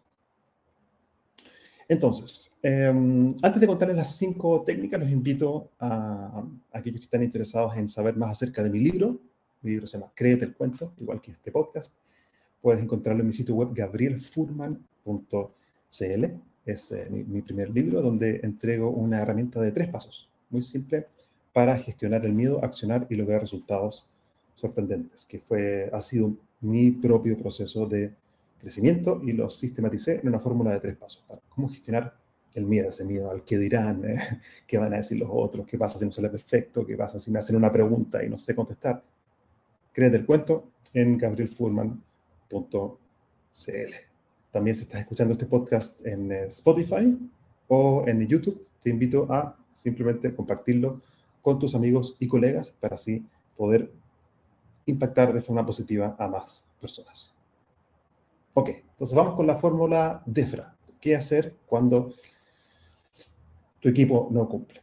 Entonces, 1.88 2.56
em, 2.62 3.34
antes 3.42 3.60
de 3.60 3.66
contarles 3.66 3.96
las 3.96 4.16
cinco 4.16 4.62
técnicas, 4.62 5.00
los 5.00 5.10
invito 5.10 5.70
a, 5.78 6.42
a, 6.72 6.78
aquellos 6.78 7.00
que 7.00 7.04
están 7.04 7.22
interesados 7.22 7.76
en 7.76 7.88
saber 7.88 8.16
más 8.16 8.30
acerca 8.32 8.62
de 8.62 8.70
mi 8.70 8.80
libro. 8.80 9.20
Mi 9.62 9.72
libro 9.72 9.86
se 9.86 9.98
llama 9.98 10.12
Créete 10.14 10.44
el 10.44 10.54
cuento, 10.54 10.92
igual 11.00 11.20
que 11.20 11.32
este 11.32 11.50
podcast. 11.50 11.94
Puedes 12.60 12.82
encontrarlo 12.82 13.22
en 13.22 13.28
mi 13.28 13.32
sitio 13.32 13.54
web 13.54 13.70
gabrielfurman.cl. 13.72 16.24
Es 16.64 16.92
eh, 16.92 17.06
mi, 17.10 17.24
mi 17.24 17.42
primer 17.42 17.70
libro 17.70 18.02
donde 18.02 18.40
entrego 18.42 18.90
una 18.90 19.22
herramienta 19.22 19.60
de 19.60 19.72
tres 19.72 19.88
pasos, 19.88 20.28
muy 20.50 20.62
simple, 20.62 21.06
para 21.52 21.78
gestionar 21.78 22.26
el 22.26 22.32
miedo, 22.32 22.62
accionar 22.62 23.06
y 23.08 23.14
lograr 23.14 23.40
resultados 23.40 24.12
sorprendentes, 24.54 25.24
que 25.26 25.38
fue, 25.38 25.88
ha 25.92 26.00
sido 26.00 26.34
mi 26.60 26.90
propio 26.90 27.38
proceso 27.38 27.86
de 27.86 28.12
crecimiento 28.58 29.20
y 29.22 29.32
lo 29.32 29.48
sistematicé 29.48 30.20
en 30.20 30.28
una 30.28 30.40
fórmula 30.40 30.72
de 30.72 30.80
tres 30.80 30.96
pasos 30.96 31.22
para 31.28 31.40
cómo 31.48 31.68
gestionar 31.68 32.14
el 32.54 32.64
miedo, 32.64 32.88
ese 32.88 33.04
miedo 33.04 33.30
al 33.30 33.44
que 33.44 33.58
dirán, 33.58 34.04
eh, 34.04 34.18
qué 34.66 34.78
van 34.78 34.92
a 34.94 34.96
decir 34.96 35.18
los 35.18 35.28
otros, 35.30 35.66
qué 35.66 35.76
pasa 35.76 35.98
si 35.98 36.04
no 36.04 36.12
sale 36.12 36.30
perfecto, 36.30 36.86
qué 36.86 36.96
pasa 36.96 37.18
si 37.18 37.30
me 37.30 37.38
hacen 37.38 37.56
una 37.56 37.70
pregunta 37.70 38.24
y 38.24 38.30
no 38.30 38.38
sé 38.38 38.54
contestar. 38.54 39.02
Créete 39.96 40.18
el 40.18 40.26
cuento 40.26 40.72
en 40.92 41.16
gabrielfurman.cl. 41.16 42.00
También 44.50 44.76
si 44.76 44.82
estás 44.82 45.00
escuchando 45.00 45.32
este 45.32 45.46
podcast 45.46 46.04
en 46.06 46.30
eh, 46.32 46.44
Spotify 46.48 47.18
o 47.68 48.04
en 48.06 48.28
YouTube, 48.28 48.66
te 48.82 48.90
invito 48.90 49.26
a 49.32 49.56
simplemente 49.72 50.34
compartirlo 50.34 51.00
con 51.40 51.58
tus 51.58 51.74
amigos 51.74 52.14
y 52.20 52.28
colegas 52.28 52.72
para 52.72 52.96
así 52.96 53.24
poder 53.56 53.90
impactar 54.84 55.32
de 55.32 55.40
forma 55.40 55.64
positiva 55.64 56.14
a 56.18 56.28
más 56.28 56.66
personas. 56.78 57.34
Ok, 58.52 58.68
entonces 58.90 59.16
vamos 59.16 59.34
con 59.34 59.46
la 59.46 59.56
fórmula 59.56 60.22
DEFRA. 60.26 60.76
¿Qué 61.00 61.16
hacer 61.16 61.54
cuando 61.64 62.12
tu 63.80 63.88
equipo 63.88 64.28
no 64.30 64.46
cumple? 64.46 64.82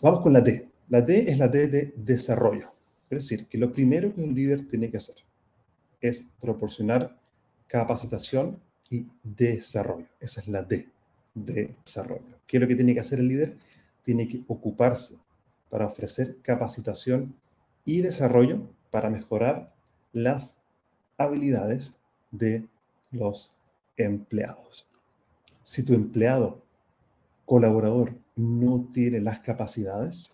Vamos 0.00 0.20
con 0.20 0.32
la 0.32 0.40
D. 0.40 0.66
La 0.88 1.02
D 1.02 1.26
es 1.28 1.36
la 1.36 1.48
D 1.48 1.68
de 1.68 1.92
desarrollo. 1.94 2.73
Es 3.10 3.22
decir, 3.22 3.46
que 3.46 3.58
lo 3.58 3.72
primero 3.72 4.14
que 4.14 4.22
un 4.22 4.34
líder 4.34 4.66
tiene 4.66 4.90
que 4.90 4.96
hacer 4.96 5.16
es 6.00 6.22
proporcionar 6.40 7.16
capacitación 7.66 8.60
y 8.90 9.06
desarrollo. 9.22 10.06
Esa 10.20 10.40
es 10.40 10.48
la 10.48 10.62
D 10.62 10.88
de 11.34 11.74
desarrollo. 11.84 12.38
¿Qué 12.46 12.56
es 12.56 12.60
lo 12.60 12.68
que 12.68 12.76
tiene 12.76 12.94
que 12.94 13.00
hacer 13.00 13.20
el 13.20 13.28
líder? 13.28 13.56
Tiene 14.02 14.28
que 14.28 14.42
ocuparse 14.48 15.16
para 15.70 15.86
ofrecer 15.86 16.36
capacitación 16.42 17.34
y 17.84 18.00
desarrollo 18.00 18.62
para 18.90 19.10
mejorar 19.10 19.74
las 20.12 20.60
habilidades 21.18 21.92
de 22.30 22.66
los 23.10 23.58
empleados. 23.96 24.86
Si 25.62 25.82
tu 25.82 25.94
empleado, 25.94 26.62
colaborador, 27.44 28.14
no 28.36 28.88
tiene 28.92 29.20
las 29.20 29.40
capacidades, 29.40 30.32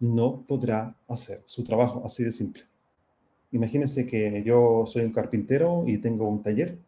no 0.00 0.44
podrá 0.46 0.94
hacer 1.08 1.42
su 1.44 1.64
trabajo, 1.64 2.02
así 2.04 2.24
de 2.24 2.32
simple. 2.32 2.64
Imagínense 3.52 4.06
que 4.06 4.42
yo 4.44 4.84
soy 4.86 5.04
un 5.04 5.12
carpintero 5.12 5.84
y 5.86 5.98
tengo 5.98 6.28
un 6.28 6.42
taller 6.42 6.78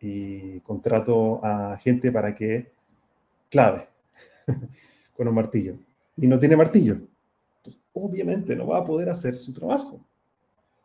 y 0.00 0.58
contrato 0.60 1.44
a 1.44 1.78
gente 1.78 2.10
para 2.10 2.34
que 2.34 2.72
clave 3.48 3.86
con 5.16 5.28
un 5.28 5.34
martillo 5.34 5.76
y 6.16 6.26
no 6.26 6.38
tiene 6.38 6.56
martillo. 6.56 6.94
Entonces, 7.58 7.80
obviamente 7.92 8.56
no 8.56 8.66
va 8.66 8.78
a 8.78 8.84
poder 8.84 9.08
hacer 9.08 9.38
su 9.38 9.52
trabajo. 9.52 10.00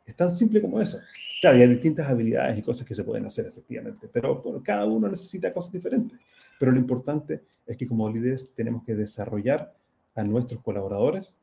Es 0.05 0.15
tan 0.15 0.31
simple 0.31 0.61
como 0.61 0.79
eso. 0.79 0.99
Claro, 1.41 1.57
hay 1.57 1.67
distintas 1.67 2.07
habilidades 2.07 2.57
y 2.57 2.61
cosas 2.61 2.87
que 2.87 2.95
se 2.95 3.03
pueden 3.03 3.25
hacer 3.25 3.47
efectivamente, 3.47 4.07
pero 4.11 4.41
cada 4.63 4.85
uno 4.85 5.09
necesita 5.09 5.51
cosas 5.51 5.73
diferentes. 5.73 6.17
Pero 6.59 6.71
lo 6.71 6.79
importante 6.79 7.41
es 7.65 7.75
que 7.75 7.87
como 7.87 8.09
líderes 8.09 8.51
tenemos 8.53 8.83
que 8.83 8.95
desarrollar 8.95 9.73
a 10.15 10.23
nuestros 10.23 10.61
colaboradores 10.61 11.35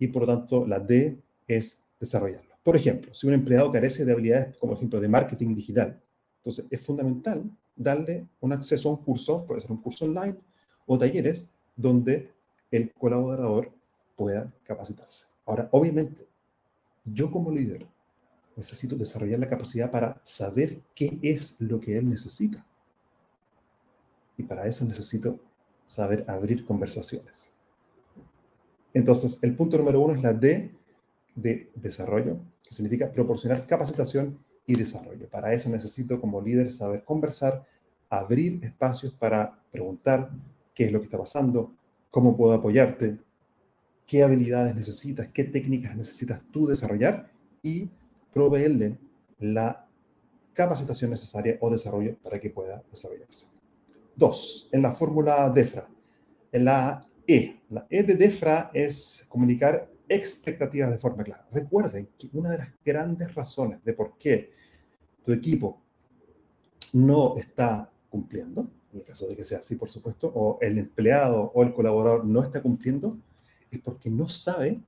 y 0.00 0.08
por 0.08 0.22
lo 0.22 0.34
tanto 0.34 0.66
la 0.66 0.80
D 0.80 1.22
es 1.46 1.80
desarrollarlos. 2.00 2.58
Por 2.64 2.74
ejemplo, 2.74 3.14
si 3.14 3.28
un 3.28 3.34
empleado 3.34 3.70
carece 3.70 4.04
de 4.04 4.12
habilidades, 4.12 4.56
como 4.56 4.72
ejemplo, 4.72 4.98
de 4.98 5.08
marketing 5.08 5.54
digital, 5.54 6.02
entonces 6.38 6.66
es 6.70 6.80
fundamental 6.80 7.48
darle 7.76 8.26
un 8.40 8.52
acceso 8.52 8.88
a 8.88 8.92
un 8.92 9.04
curso, 9.04 9.44
puede 9.46 9.60
ser 9.60 9.70
un 9.70 9.82
curso 9.82 10.06
online 10.06 10.36
o 10.86 10.98
talleres, 10.98 11.46
donde 11.76 12.32
el 12.70 12.92
colaborador 12.92 13.72
pueda 14.16 14.52
capacitarse. 14.64 15.26
Ahora, 15.46 15.68
obviamente, 15.72 16.26
yo 17.04 17.30
como 17.30 17.50
líder 17.50 17.86
necesito 18.56 18.96
desarrollar 18.96 19.38
la 19.38 19.48
capacidad 19.48 19.90
para 19.90 20.20
saber 20.24 20.80
qué 20.94 21.18
es 21.22 21.60
lo 21.60 21.80
que 21.80 21.96
él 21.96 22.08
necesita. 22.08 22.66
Y 24.36 24.42
para 24.42 24.66
eso 24.66 24.84
necesito 24.84 25.40
saber 25.86 26.24
abrir 26.28 26.64
conversaciones. 26.64 27.52
Entonces, 28.94 29.38
el 29.42 29.54
punto 29.54 29.78
número 29.78 30.00
uno 30.00 30.14
es 30.14 30.22
la 30.22 30.32
D 30.32 30.70
de 31.34 31.70
desarrollo, 31.74 32.38
que 32.62 32.74
significa 32.74 33.10
proporcionar 33.10 33.66
capacitación 33.66 34.38
y 34.66 34.74
desarrollo. 34.74 35.28
Para 35.28 35.52
eso 35.52 35.68
necesito 35.70 36.20
como 36.20 36.40
líder 36.40 36.70
saber 36.70 37.04
conversar, 37.04 37.64
abrir 38.08 38.64
espacios 38.64 39.12
para 39.12 39.58
preguntar 39.70 40.30
qué 40.74 40.86
es 40.86 40.92
lo 40.92 40.98
que 41.00 41.06
está 41.06 41.18
pasando, 41.18 41.72
cómo 42.10 42.36
puedo 42.36 42.52
apoyarte, 42.52 43.18
qué 44.06 44.22
habilidades 44.22 44.74
necesitas, 44.74 45.28
qué 45.28 45.44
técnicas 45.44 45.96
necesitas 45.96 46.40
tú 46.50 46.66
desarrollar 46.66 47.30
y 47.62 47.88
proveerle 48.32 48.98
la 49.38 49.86
capacitación 50.52 51.10
necesaria 51.10 51.56
o 51.60 51.70
desarrollo 51.70 52.16
para 52.22 52.40
que 52.40 52.50
pueda 52.50 52.82
desarrollarse. 52.90 53.46
Dos, 54.16 54.68
en 54.72 54.82
la 54.82 54.92
fórmula 54.92 55.48
DEFRA, 55.48 55.88
en 56.52 56.64
la 56.64 57.06
E. 57.32 57.60
La 57.70 57.86
E 57.88 58.02
de 58.02 58.14
DEFRA 58.14 58.70
es 58.74 59.24
comunicar 59.28 59.88
expectativas 60.08 60.90
de 60.90 60.98
forma 60.98 61.22
clara. 61.22 61.46
Recuerden 61.52 62.08
que 62.18 62.28
una 62.32 62.50
de 62.50 62.58
las 62.58 62.68
grandes 62.84 63.32
razones 63.34 63.82
de 63.84 63.92
por 63.92 64.18
qué 64.18 64.50
tu 65.24 65.32
equipo 65.32 65.80
no 66.92 67.36
está 67.36 67.88
cumpliendo, 68.08 68.68
en 68.92 68.98
el 68.98 69.04
caso 69.04 69.28
de 69.28 69.36
que 69.36 69.44
sea 69.44 69.58
así, 69.58 69.76
por 69.76 69.90
supuesto, 69.90 70.32
o 70.34 70.58
el 70.60 70.78
empleado 70.78 71.52
o 71.54 71.62
el 71.62 71.72
colaborador 71.72 72.24
no 72.24 72.42
está 72.42 72.60
cumpliendo, 72.60 73.16
es 73.70 73.78
porque 73.78 74.10
no 74.10 74.28
sabe 74.28 74.80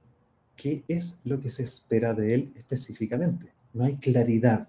qué 0.56 0.82
es 0.88 1.20
lo 1.22 1.38
que 1.38 1.50
se 1.50 1.62
espera 1.62 2.12
de 2.12 2.34
él 2.34 2.52
específicamente. 2.56 3.52
No 3.72 3.84
hay 3.84 3.96
claridad. 3.96 4.68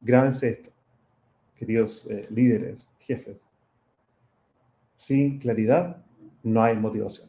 Grábense 0.00 0.50
esto, 0.50 0.70
queridos 1.54 2.06
eh, 2.10 2.26
líderes, 2.30 2.90
jefes. 2.98 3.44
Sin 4.96 5.38
claridad 5.38 6.04
no 6.42 6.62
hay 6.62 6.76
motivación. 6.76 7.28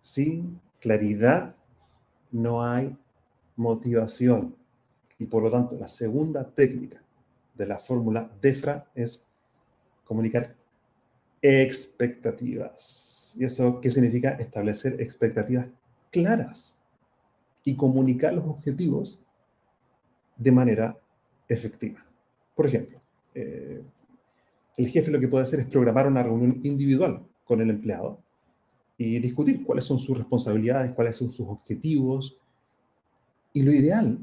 Sin 0.00 0.60
claridad 0.80 1.54
no 2.30 2.62
hay 2.62 2.96
motivación. 3.56 4.54
Y 5.18 5.26
por 5.26 5.42
lo 5.42 5.50
tanto, 5.50 5.76
la 5.76 5.88
segunda 5.88 6.48
técnica 6.48 7.02
de 7.54 7.66
la 7.66 7.78
fórmula 7.78 8.30
DEFRA 8.40 8.88
es 8.94 9.28
comunicar 10.04 10.54
expectativas. 11.42 13.34
¿Y 13.38 13.44
eso 13.44 13.80
qué 13.80 13.90
significa? 13.90 14.30
Establecer 14.30 15.00
expectativas 15.00 15.66
claras 16.10 16.78
y 17.64 17.74
comunicar 17.74 18.32
los 18.32 18.44
objetivos 18.44 19.26
de 20.36 20.52
manera 20.52 20.96
efectiva. 21.48 22.04
Por 22.54 22.66
ejemplo, 22.66 23.00
eh, 23.34 23.82
el 24.76 24.88
jefe 24.88 25.10
lo 25.10 25.20
que 25.20 25.28
puede 25.28 25.44
hacer 25.44 25.60
es 25.60 25.66
programar 25.66 26.06
una 26.06 26.22
reunión 26.22 26.60
individual 26.62 27.27
con 27.48 27.62
el 27.62 27.70
empleado 27.70 28.20
y 28.98 29.18
discutir 29.20 29.64
cuáles 29.64 29.86
son 29.86 29.98
sus 29.98 30.16
responsabilidades, 30.16 30.92
cuáles 30.92 31.16
son 31.16 31.32
sus 31.32 31.48
objetivos. 31.48 32.36
Y 33.54 33.62
lo 33.62 33.72
ideal 33.72 34.18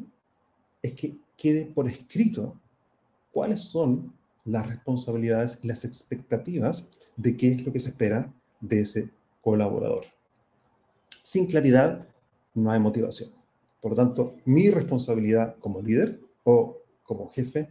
es 0.82 0.94
que 0.94 1.16
quede 1.36 1.66
por 1.66 1.90
escrito 1.90 2.56
cuáles 3.32 3.62
son 3.64 4.14
las 4.46 4.68
responsabilidades 4.68 5.60
y 5.64 5.68
las 5.68 5.84
expectativas 5.84 6.88
de 7.18 7.36
qué 7.36 7.50
es 7.50 7.66
lo 7.66 7.74
que 7.74 7.80
se 7.80 7.90
espera 7.90 8.32
de 8.62 8.82
ese 8.82 9.10
colaborador. 9.42 10.06
Sin 11.22 11.48
claridad 11.48 12.06
no 12.54 12.70
hay 12.70 12.80
motivación. 12.80 13.32
Por 13.82 13.92
lo 13.92 13.96
tanto, 13.96 14.36
mi 14.46 14.70
responsabilidad 14.70 15.56
como 15.60 15.82
líder 15.82 16.20
o 16.44 16.78
como 17.04 17.30
jefe 17.30 17.70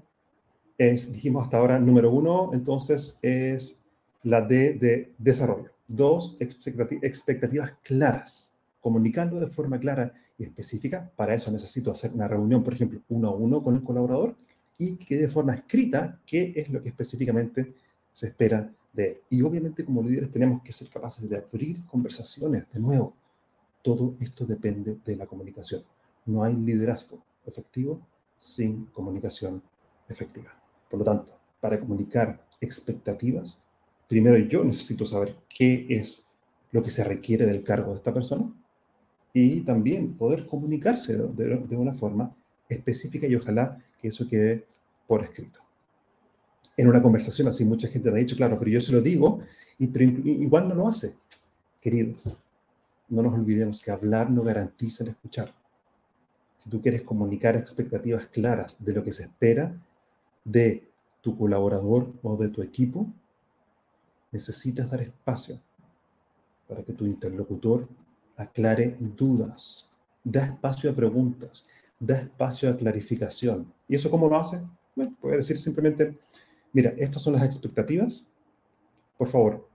es, 0.79 1.13
dijimos 1.13 1.45
hasta 1.45 1.59
ahora, 1.59 1.79
número 1.79 2.11
uno, 2.11 2.51
entonces 2.53 3.19
es 3.23 3.84
la 4.25 4.41
D 4.41 4.75
de 4.75 5.15
desarrollo. 5.19 5.71
Dos, 5.87 6.37
expectativas 6.41 7.73
claras. 7.83 8.55
Comunicarlo 8.81 9.39
de 9.39 9.47
forma 9.47 9.79
clara 9.79 10.13
y 10.39 10.45
específica. 10.45 11.11
Para 11.17 11.35
eso 11.35 11.53
necesito 11.53 11.91
hacer 11.91 12.13
una 12.13 12.27
reunión, 12.27 12.65
por 12.65 12.75
ejemplo, 12.75 13.01
uno 13.09 13.29
a 13.29 13.35
uno 13.35 13.63
con 13.63 13.77
el 13.77 13.83
colaborador 13.83 14.37
y 14.79 14.97
que 14.97 15.17
de 15.17 15.29
forma 15.29 15.55
escrita 15.55 16.21
qué 16.27 16.53
es 16.57 16.69
lo 16.69 16.83
que 16.83 16.89
específicamente 16.89 17.75
se 18.11 18.29
espera 18.29 18.71
de 18.93 19.09
él. 19.09 19.17
Y 19.31 19.43
obviamente 19.43 19.85
como 19.85 20.03
líderes 20.03 20.33
tenemos 20.33 20.63
que 20.63 20.73
ser 20.73 20.89
capaces 20.89 21.29
de 21.29 21.37
abrir 21.37 21.85
conversaciones 21.87 22.65
de 22.73 22.81
nuevo. 22.81 23.15
Todo 23.83 24.17
esto 24.21 24.47
depende 24.47 24.99
de 25.05 25.17
la 25.17 25.27
comunicación. 25.27 25.83
No 26.27 26.43
hay 26.43 26.55
liderazgo 26.55 27.23
efectivo 27.47 28.01
sin 28.37 28.87
comunicación 28.87 29.63
efectiva. 30.09 30.53
Por 30.89 31.01
lo 31.01 31.05
tanto, 31.05 31.35
para 31.61 31.79
comunicar 31.79 32.47
expectativas, 32.61 33.63
primero 34.09 34.37
yo 34.39 34.65
necesito 34.65 35.05
saber 35.05 35.37
qué 35.49 35.87
es 35.89 36.29
lo 36.73 36.83
que 36.83 36.91
se 36.91 37.05
requiere 37.05 37.47
del 37.47 37.63
cargo 37.63 37.93
de 37.93 37.99
esta 37.99 38.13
persona 38.13 38.53
y 39.33 39.61
también 39.61 40.15
poder 40.15 40.47
comunicarse 40.47 41.17
de, 41.17 41.77
una 41.77 41.95
forma 41.95 42.35
específica 42.69 43.27
y 43.27 43.35
ojalá 43.35 43.79
que 44.01 44.09
eso 44.09 44.27
quede 44.29 44.65
por 45.07 45.23
escrito. 45.23 45.61
En 46.77 46.89
una 46.89 47.03
conversación 47.03 47.49
así, 47.49 47.65
mucha 47.65 47.89
gente 47.89 48.11
me 48.11 48.19
ha 48.19 48.23
dicho, 48.23 48.37
claro, 48.37 48.59
pero 48.59 48.71
yo 48.71 48.81
se 48.81 48.93
lo 48.93 49.01
digo 49.01 49.41
y 49.79 49.87
igual 50.43 50.69
no 50.69 50.75
lo 50.75 50.89
hace. 50.89 51.15
Queridos, 51.81 52.37
no 53.09 53.23
nos 53.23 53.35
olvidemos 53.35 53.81
que 53.81 53.91
hablar 53.91 54.31
no 54.31 54.43
garantiza 54.43 55.05
el 55.05 55.11
escuchar. 55.11 55.53
Si 56.59 56.71
tú 56.71 56.81
quieres 56.81 57.03
comunicar 57.03 57.57
expectativas 57.57 58.27
claras 58.27 58.83
de 58.83 58.93
lo 58.93 59.05
que 59.05 59.13
se 59.13 59.25
espera 59.25 59.75
de 60.45 60.85
tu 61.21 61.37
colaborador 61.37 62.13
o 62.23 62.37
de 62.37 62.49
tu 62.49 62.63
equipo, 62.63 63.07
necesitas 64.35 64.91
dar 64.91 65.01
espacio 65.01 65.61
para 66.69 66.83
que 66.83 66.93
tu 66.93 67.07
interlocutor 67.07 67.89
aclare 68.37 68.97
dudas, 68.99 69.89
da 70.25 70.45
espacio 70.47 70.91
a 70.91 70.95
preguntas, 70.95 71.65
da 72.01 72.17
espacio 72.17 72.69
a 72.69 72.77
clarificación. 72.77 73.73
¿Y 73.89 73.95
eso 73.95 74.11
cómo 74.11 74.29
lo 74.29 74.37
hace? 74.37 74.61
Bueno, 74.97 75.15
puede 75.21 75.37
decir 75.37 75.57
simplemente, 75.57 76.19
mira, 76.73 76.93
estas 76.97 77.23
son 77.23 77.35
las 77.35 77.45
expectativas. 77.45 78.29
Por 79.17 79.29
favor, 79.29 79.69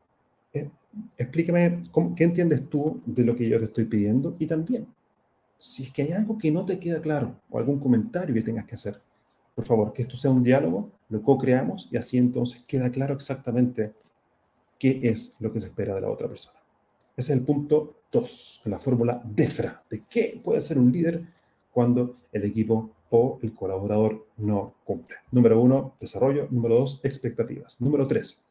eh, 0.53 0.69
explícame 1.17 1.83
qué 2.17 2.23
entiendes 2.25 2.69
tú 2.69 3.01
de 3.05 3.23
lo 3.23 3.35
que 3.37 3.47
yo 3.47 3.59
te 3.59 3.65
estoy 3.65 3.85
pidiendo 3.85 4.35
y 4.39 4.45
también, 4.45 4.87
si 5.57 5.83
es 5.83 5.93
que 5.93 6.01
hay 6.01 6.11
algo 6.11 6.37
que 6.37 6.51
no 6.51 6.65
te 6.65 6.79
queda 6.79 6.99
claro 6.99 7.39
o 7.49 7.57
algún 7.57 7.79
comentario 7.79 8.35
que 8.35 8.41
tengas 8.41 8.65
que 8.65 8.75
hacer, 8.75 9.01
por 9.55 9.65
favor, 9.65 9.93
que 9.93 10.01
esto 10.01 10.17
sea 10.17 10.31
un 10.31 10.43
diálogo, 10.43 10.91
lo 11.07 11.21
co-creamos 11.21 11.87
y 11.91 11.97
así 11.97 12.17
entonces 12.17 12.63
queda 12.67 12.89
claro 12.89 13.13
exactamente 13.13 13.93
qué 14.79 15.00
es 15.03 15.36
lo 15.39 15.51
que 15.51 15.59
se 15.59 15.67
espera 15.67 15.93
de 15.93 16.01
la 16.01 16.09
otra 16.09 16.27
persona. 16.27 16.57
Ese 17.15 17.33
es 17.33 17.37
el 17.37 17.46
punto 17.46 17.98
2, 18.11 18.61
la 18.65 18.79
fórmula 18.79 19.22
DEFRA, 19.24 19.83
de 19.89 20.05
qué 20.09 20.42
puede 20.44 20.61
ser 20.61 20.79
un 20.79 20.92
líder 20.92 21.24
cuando 21.72 22.15
el 22.31 22.46
equipo 22.46 22.92
o 23.09 23.39
el 23.42 23.53
colaborador 23.53 24.27
no 24.37 24.75
cumple. 24.83 25.18
Número 25.31 25.59
uno, 25.59 25.96
desarrollo. 26.00 26.48
Número 26.50 26.75
dos, 26.75 27.00
expectativas. 27.03 27.79
Número 27.81 28.07
tres, 28.07 28.42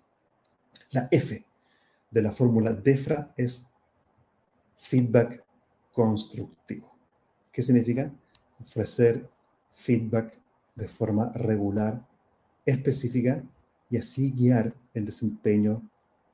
la 0.91 1.09
F 1.11 1.45
de 2.11 2.23
la 2.23 2.33
fórmula 2.33 2.73
DEFRA 2.73 3.33
es 3.37 3.67
feedback 4.77 5.45
constructivo. 5.93 6.93
¿Qué 7.53 7.63
significa? 7.63 8.13
Ofrecer 8.61 9.29
feedback 9.71 10.39
de 10.75 10.89
forma 10.89 11.33
regular, 11.33 12.07
específica 12.65 13.43
y 13.91 13.97
así 13.97 14.31
guiar 14.31 14.75
el 14.95 15.05
desempeño 15.05 15.83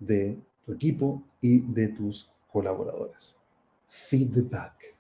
de 0.07 0.39
tu 0.65 0.73
equipo 0.73 1.23
y 1.41 1.61
de 1.61 1.89
tus 1.89 2.31
colaboradores. 2.51 3.37
Feedback. 3.89 4.97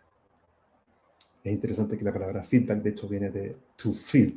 Es 1.42 1.52
interesante 1.52 1.98
que 1.98 2.04
la 2.04 2.12
palabra 2.12 2.42
feedback, 2.42 2.82
de 2.82 2.90
hecho, 2.90 3.08
viene 3.08 3.30
de 3.30 3.56
to 3.76 3.92
feed, 3.92 4.34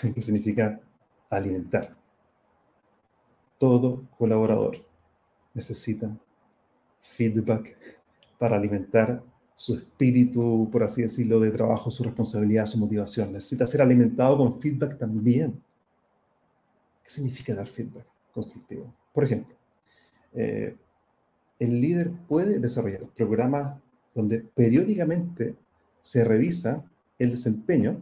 que 0.14 0.20
significa 0.20 0.80
alimentar. 1.28 1.96
Todo 3.58 4.06
colaborador 4.16 4.78
necesita 5.54 6.10
feedback 7.00 7.76
para 8.38 8.56
alimentar 8.56 9.22
su 9.54 9.74
espíritu, 9.74 10.68
por 10.72 10.82
así 10.82 11.02
decirlo, 11.02 11.38
de 11.38 11.50
trabajo, 11.50 11.90
su 11.90 12.02
responsabilidad, 12.02 12.64
su 12.64 12.78
motivación. 12.78 13.32
Necesita 13.32 13.66
ser 13.66 13.82
alimentado 13.82 14.38
con 14.38 14.58
feedback 14.58 14.96
también. 14.96 15.62
¿Qué 17.02 17.10
significa 17.10 17.54
dar 17.54 17.66
feedback 17.66 18.06
constructivo? 18.32 18.94
Por 19.12 19.24
ejemplo, 19.24 19.54
eh, 20.34 20.76
el 21.58 21.80
líder 21.80 22.10
puede 22.28 22.58
desarrollar 22.58 23.02
programas 23.14 23.78
donde 24.14 24.40
periódicamente 24.40 25.54
se 26.02 26.24
revisa 26.24 26.84
el 27.18 27.32
desempeño 27.32 28.00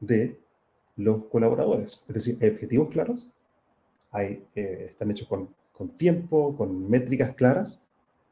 de 0.00 0.38
los 0.96 1.24
colaboradores. 1.26 2.04
Es 2.08 2.14
decir, 2.14 2.38
hay 2.40 2.50
objetivos 2.50 2.88
claros, 2.88 3.30
eh, 4.14 4.42
están 4.90 5.10
hechos 5.10 5.28
con 5.28 5.88
tiempo, 5.96 6.56
con 6.56 6.88
métricas 6.88 7.34
claras, 7.34 7.80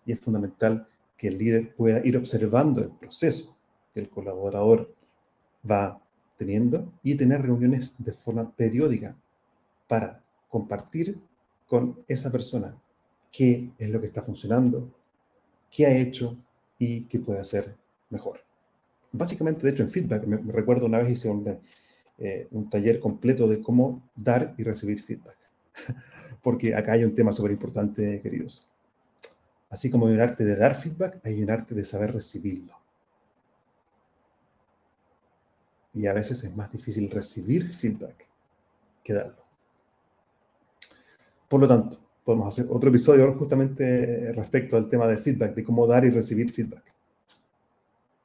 y 0.06 0.12
es 0.12 0.20
fundamental 0.20 0.86
que 1.16 1.28
el 1.28 1.38
líder 1.38 1.74
pueda 1.74 2.04
ir 2.04 2.16
observando 2.16 2.80
el 2.80 2.90
proceso 2.90 3.56
que 3.94 4.00
el 4.00 4.08
colaborador 4.08 4.92
va 5.68 6.00
teniendo 6.36 6.92
y 7.02 7.14
tener 7.14 7.42
reuniones 7.42 7.94
de 7.98 8.12
forma 8.12 8.50
periódica 8.50 9.14
para 9.86 10.20
compartir 10.48 11.18
con 11.68 11.98
esa 12.08 12.30
persona 12.32 12.74
qué 13.32 13.70
es 13.78 13.90
lo 13.90 14.00
que 14.00 14.06
está 14.06 14.22
funcionando, 14.22 14.88
qué 15.70 15.86
ha 15.86 15.96
hecho 15.96 16.36
y 16.78 17.04
qué 17.04 17.18
puede 17.18 17.40
hacer 17.40 17.74
mejor. 18.10 18.40
Básicamente, 19.10 19.66
de 19.66 19.72
hecho, 19.72 19.82
en 19.82 19.90
feedback, 19.90 20.24
me, 20.26 20.52
recuerdo 20.52 20.86
una 20.86 20.98
vez 20.98 21.10
hice 21.10 21.30
un, 21.30 21.58
eh, 22.18 22.46
un 22.50 22.70
taller 22.70 23.00
completo 23.00 23.48
de 23.48 23.60
cómo 23.60 24.02
dar 24.14 24.54
y 24.58 24.62
recibir 24.62 25.02
feedback, 25.02 25.36
porque 26.42 26.74
acá 26.74 26.92
hay 26.92 27.04
un 27.04 27.14
tema 27.14 27.32
súper 27.32 27.52
importante, 27.52 28.20
queridos. 28.20 28.68
Así 29.70 29.90
como 29.90 30.06
hay 30.06 30.14
un 30.14 30.20
arte 30.20 30.44
de 30.44 30.54
dar 30.54 30.74
feedback, 30.74 31.18
hay 31.24 31.42
un 31.42 31.50
arte 31.50 31.74
de 31.74 31.84
saber 31.84 32.12
recibirlo. 32.12 32.74
Y 35.94 36.06
a 36.06 36.12
veces 36.12 36.44
es 36.44 36.54
más 36.54 36.70
difícil 36.70 37.10
recibir 37.10 37.72
feedback 37.74 38.26
que 39.02 39.14
darlo. 39.14 39.42
Por 41.48 41.60
lo 41.60 41.68
tanto, 41.68 41.98
podemos 42.24 42.48
hacer 42.48 42.70
otro 42.70 42.88
episodio 42.88 43.32
justamente 43.34 44.32
respecto 44.32 44.76
al 44.76 44.88
tema 44.88 45.06
del 45.06 45.18
feedback, 45.18 45.54
de 45.54 45.64
cómo 45.64 45.86
dar 45.86 46.04
y 46.04 46.10
recibir 46.10 46.52
feedback. 46.52 46.84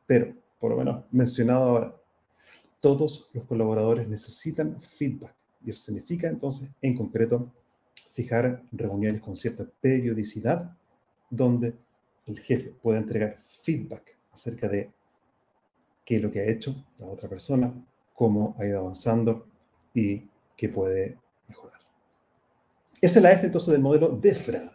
Pero, 0.05 0.33
por 0.59 0.71
lo 0.71 0.77
menos 0.77 1.03
mencionado 1.11 1.63
ahora, 1.63 1.95
todos 2.79 3.29
los 3.33 3.43
colaboradores 3.45 4.07
necesitan 4.07 4.81
feedback. 4.81 5.33
Y 5.65 5.71
eso 5.71 5.83
significa 5.83 6.27
entonces, 6.27 6.69
en 6.81 6.95
concreto, 6.95 7.51
fijar 8.11 8.63
reuniones 8.71 9.21
con 9.21 9.35
cierta 9.35 9.65
periodicidad 9.81 10.75
donde 11.29 11.73
el 12.25 12.39
jefe 12.39 12.73
pueda 12.81 12.99
entregar 12.99 13.41
feedback 13.43 14.17
acerca 14.31 14.67
de 14.67 14.91
qué 16.05 16.17
es 16.17 16.21
lo 16.21 16.31
que 16.31 16.39
ha 16.39 16.45
hecho 16.45 16.75
la 16.99 17.07
otra 17.07 17.27
persona, 17.27 17.73
cómo 18.13 18.55
ha 18.57 18.65
ido 18.65 18.79
avanzando 18.79 19.45
y 19.93 20.23
qué 20.55 20.69
puede 20.69 21.17
mejorar. 21.47 21.86
Esa 22.99 23.19
es 23.19 23.23
la 23.23 23.31
F 23.33 23.45
entonces 23.45 23.71
del 23.71 23.81
modelo 23.81 24.09
DEFRA. 24.09 24.71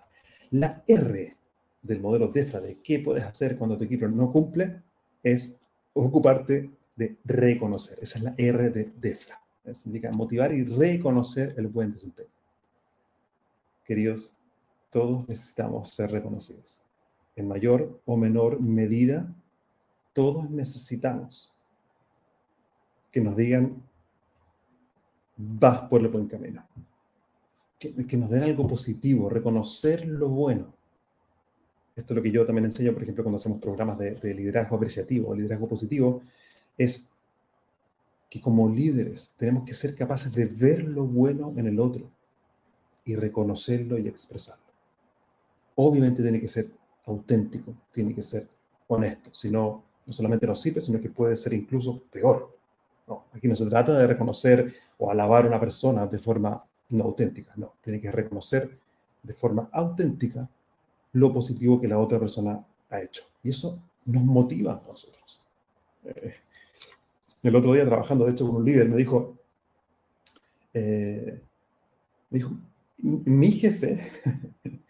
La 0.51 0.83
R 0.87 1.37
del 1.83 2.01
modelo 2.01 2.29
DEFRA, 2.29 2.61
de 2.61 2.79
qué 2.81 3.01
puedes 3.01 3.25
hacer 3.25 3.57
cuando 3.57 3.77
tu 3.77 3.85
equipo 3.85 4.07
no 4.07 4.31
cumple, 4.31 4.83
es 5.23 5.59
ocuparte 5.93 6.71
de 6.95 7.17
reconocer. 7.25 7.99
Esa 8.01 8.19
es 8.19 8.25
la 8.25 8.35
R 8.37 8.71
de 8.71 8.93
DEFRA. 8.97 9.41
Significa 9.73 10.11
motivar 10.13 10.53
y 10.53 10.65
reconocer 10.65 11.55
el 11.57 11.69
buen 11.69 11.93
desempeño. 11.93 12.29
Queridos, 13.85 14.35
todos 14.91 15.29
necesitamos 15.29 15.91
ser 15.91 16.11
reconocidos. 16.11 16.81
En 17.35 17.49
mayor 17.49 18.01
o 18.05 18.17
menor 18.17 18.61
medida, 18.61 19.35
todos 20.13 20.51
necesitamos 20.51 21.53
que 23.11 23.21
nos 23.21 23.37
digan 23.37 23.83
vas 25.37 25.83
por 25.89 26.01
el 26.01 26.09
buen 26.09 26.29
camino. 26.29 26.65
Que, 27.83 28.17
nos 28.17 28.31
den 28.31 28.45
algo 28.45 28.69
positivo, 28.69 29.29
reconocer 29.29 30.07
lo 30.07 30.29
bueno. 30.29 30.73
Esto 31.97 32.15
es 32.15 32.17
lo 32.17 32.23
que 32.23 32.31
yo 32.31 32.47
también 32.47 32.67
enseño, 32.67 32.93
por 32.93 33.03
ejemplo, 33.03 33.25
cuando 33.25 33.39
hacemos 33.39 33.61
programas 33.61 33.99
de, 33.99 34.15
de 34.15 34.35
liderazgo 34.35 34.77
apreciativo, 34.77 35.35
liderazgo 35.35 35.69
positivo, 35.69 36.23
es 36.79 37.09
que 38.31 38.41
como 38.41 38.69
líderes 38.69 39.35
tenemos 39.37 39.65
que 39.65 39.75
ser 39.75 39.97
capaces 39.97 40.33
de 40.33 40.47
ver 40.47 40.85
lo 40.85 41.05
bueno 41.05 41.53
en 41.57 41.67
el 41.67 41.81
otro 41.81 42.09
y 43.05 43.17
reconocerlo 43.17 43.99
y 43.99 44.07
expresarlo. 44.07 44.63
Obviamente 45.75 46.23
tiene 46.23 46.41
que 46.41 46.49
ser 46.49 46.71
auténtico, 47.07 47.75
tiene 47.91 48.15
que 48.15 48.23
ser 48.23 48.47
honesto, 48.87 49.35
si 49.35 49.51
no, 49.51 49.83
no 50.07 50.13
solamente 50.13 50.47
no 50.47 50.55
sirve, 50.55 50.81
sino 50.81 51.01
que 51.01 51.09
puede 51.09 51.35
ser 51.35 51.53
incluso 51.53 52.01
peor. 52.13 52.57
Aquí 53.35 53.49
no 53.49 53.57
se 53.57 53.67
trata 53.67 53.99
de 53.99 54.07
reconocer 54.07 54.73
o 54.99 55.11
alabar 55.11 55.45
a 55.45 55.49
una 55.49 55.59
persona 55.61 56.07
de 56.07 56.19
forma 56.19 56.65
no 56.93 57.05
auténtica, 57.05 57.53
no, 57.57 57.75
tiene 57.83 58.01
que 58.01 58.11
reconocer 58.11 58.79
de 59.23 59.35
forma 59.35 59.69
auténtica 59.73 60.49
lo 61.13 61.33
positivo 61.33 61.81
que 61.81 61.89
la 61.89 61.99
otra 61.99 62.19
persona 62.19 62.65
ha 62.91 63.01
hecho. 63.01 63.25
Y 63.43 63.51
eso 63.51 63.81
nos 64.07 64.25
motiva 64.25 64.73
a 64.73 64.89
nosotros. 64.89 65.41
Eh, 66.05 66.35
el 67.43 67.57
otro 67.57 67.73
día 67.73 67.85
trabajando, 67.85 68.25
de 68.25 68.33
hecho, 68.33 68.47
con 68.47 68.57
un 68.57 68.65
líder, 68.65 68.89
me 68.89 68.97
dijo, 68.97 69.37
eh, 70.75 71.41
me 72.31 72.39
dijo, 72.39 72.53
mi 72.99 73.51
jefe 73.53 74.11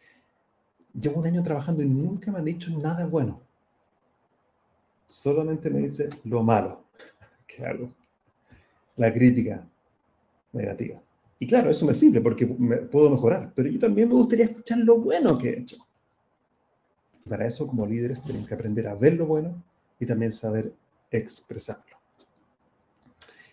llevo 0.95 1.21
un 1.21 1.27
año 1.27 1.43
trabajando 1.43 1.83
y 1.83 1.89
nunca 1.89 2.31
me 2.31 2.39
ha 2.39 2.43
dicho 2.43 2.71
nada 2.71 3.07
bueno. 3.07 3.41
Solamente 5.07 5.69
me 5.71 5.81
dice 5.81 6.09
lo 6.25 6.43
malo 6.43 6.85
hago. 7.67 7.91
La 8.97 9.13
crítica 9.13 9.67
negativa. 10.53 11.01
Y 11.43 11.47
claro, 11.49 11.71
eso 11.71 11.85
me 11.85 11.93
sirve 11.93 12.21
porque 12.21 12.47
puedo 12.47 13.11
mejorar, 13.11 13.51
pero 13.53 13.69
yo 13.69 13.77
también 13.77 14.07
me 14.09 14.15
gustaría 14.15 14.45
escuchar 14.45 14.79
lo 14.79 14.99
bueno 14.99 15.37
que 15.37 15.49
he 15.49 15.59
hecho. 15.59 15.77
Para 17.29 17.49
eso, 17.49 17.67
como 17.67 17.85
líderes, 17.85 18.23
tenemos 18.23 18.47
que 18.47 18.55
aprender 18.55 18.87
a 18.87 18.95
ver 18.95 19.15
lo 19.15 19.27
bueno 19.27 19.61
y 19.99 20.07
también 20.07 20.31
saber 20.31 20.73
expresarlo. 21.11 21.97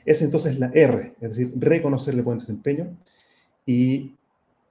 Es 0.05 0.21
entonces 0.21 0.59
la 0.59 0.67
R, 0.67 1.15
es 1.19 1.29
decir, 1.29 1.51
reconocer 1.55 2.13
el 2.13 2.21
buen 2.21 2.37
desempeño 2.37 2.95
y 3.65 4.13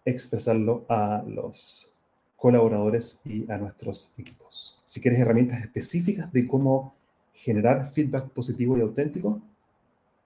expresarlo 0.04 0.87
a 0.88 1.24
los 1.26 1.92
colaboradores 2.37 3.20
y 3.24 3.50
a 3.50 3.59
nuestros 3.59 4.14
equipos. 4.16 4.81
Si 4.85 5.00
quieres 5.00 5.18
herramientas 5.18 5.61
específicas 5.61 6.33
de 6.33 6.46
cómo 6.46 6.94
generar 7.33 7.85
feedback 7.90 8.28
positivo 8.28 8.78
y 8.78 8.83
auténtico, 8.83 9.42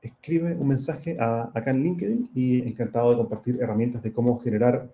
escribe 0.03 0.55
un 0.55 0.67
mensaje 0.69 1.17
acá 1.19 1.71
en 1.71 1.83
LinkedIn 1.83 2.31
y 2.35 2.69
encantado 2.69 3.11
de 3.11 3.17
compartir 3.17 3.63
herramientas 3.63 4.03
de 4.03 4.13
cómo 4.13 4.39
generar 4.41 4.93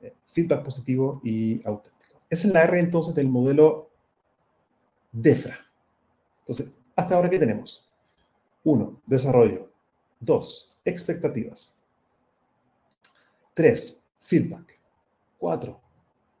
eh, 0.00 0.14
feedback 0.28 0.62
positivo 0.62 1.20
y 1.24 1.60
auténtico. 1.66 2.20
Esa 2.30 2.46
es 2.46 2.54
la 2.54 2.62
R 2.62 2.78
entonces 2.78 3.14
del 3.14 3.28
modelo 3.28 3.90
DEFRA. 5.10 5.56
Entonces, 6.40 6.72
hasta 6.94 7.16
ahora, 7.16 7.28
¿qué 7.28 7.38
tenemos? 7.38 7.88
Uno, 8.62 9.00
desarrollo. 9.04 9.70
Dos, 10.20 10.76
expectativas. 10.84 11.76
Tres, 13.52 14.02
feedback. 14.20 14.78
Cuatro, 15.38 15.80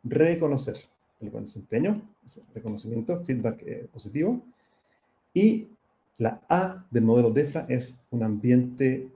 reconocer 0.04 0.76
el 1.20 1.30
buen 1.30 1.44
desempeño, 1.44 2.02
reconocimiento, 2.54 3.20
feedback 3.24 3.62
eh, 3.62 3.88
positivo. 3.92 4.42
Y 5.34 5.68
la 6.18 6.40
A 6.48 6.84
del 6.90 7.04
modelo 7.04 7.30
DEFRA 7.30 7.66
es 7.68 8.00
un 8.10 8.22
ambiente, 8.22 9.10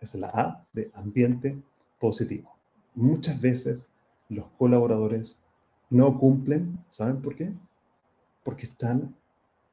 es 0.00 0.14
la 0.14 0.28
A 0.28 0.64
de 0.72 0.90
ambiente 0.94 1.60
positivo. 1.98 2.54
Muchas 2.94 3.40
veces 3.40 3.88
los 4.28 4.46
colaboradores 4.58 5.42
no 5.90 6.18
cumplen, 6.18 6.78
¿saben 6.88 7.20
por 7.20 7.34
qué? 7.34 7.52
Porque 8.44 8.66
están 8.66 9.14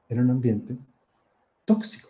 en 0.09 0.19
un 0.19 0.31
ambiente 0.31 0.75
tóxico. 1.63 2.09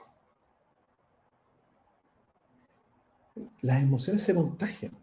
Las 3.61 3.83
emociones 3.83 4.23
se 4.23 4.33
contagian. 4.33 4.93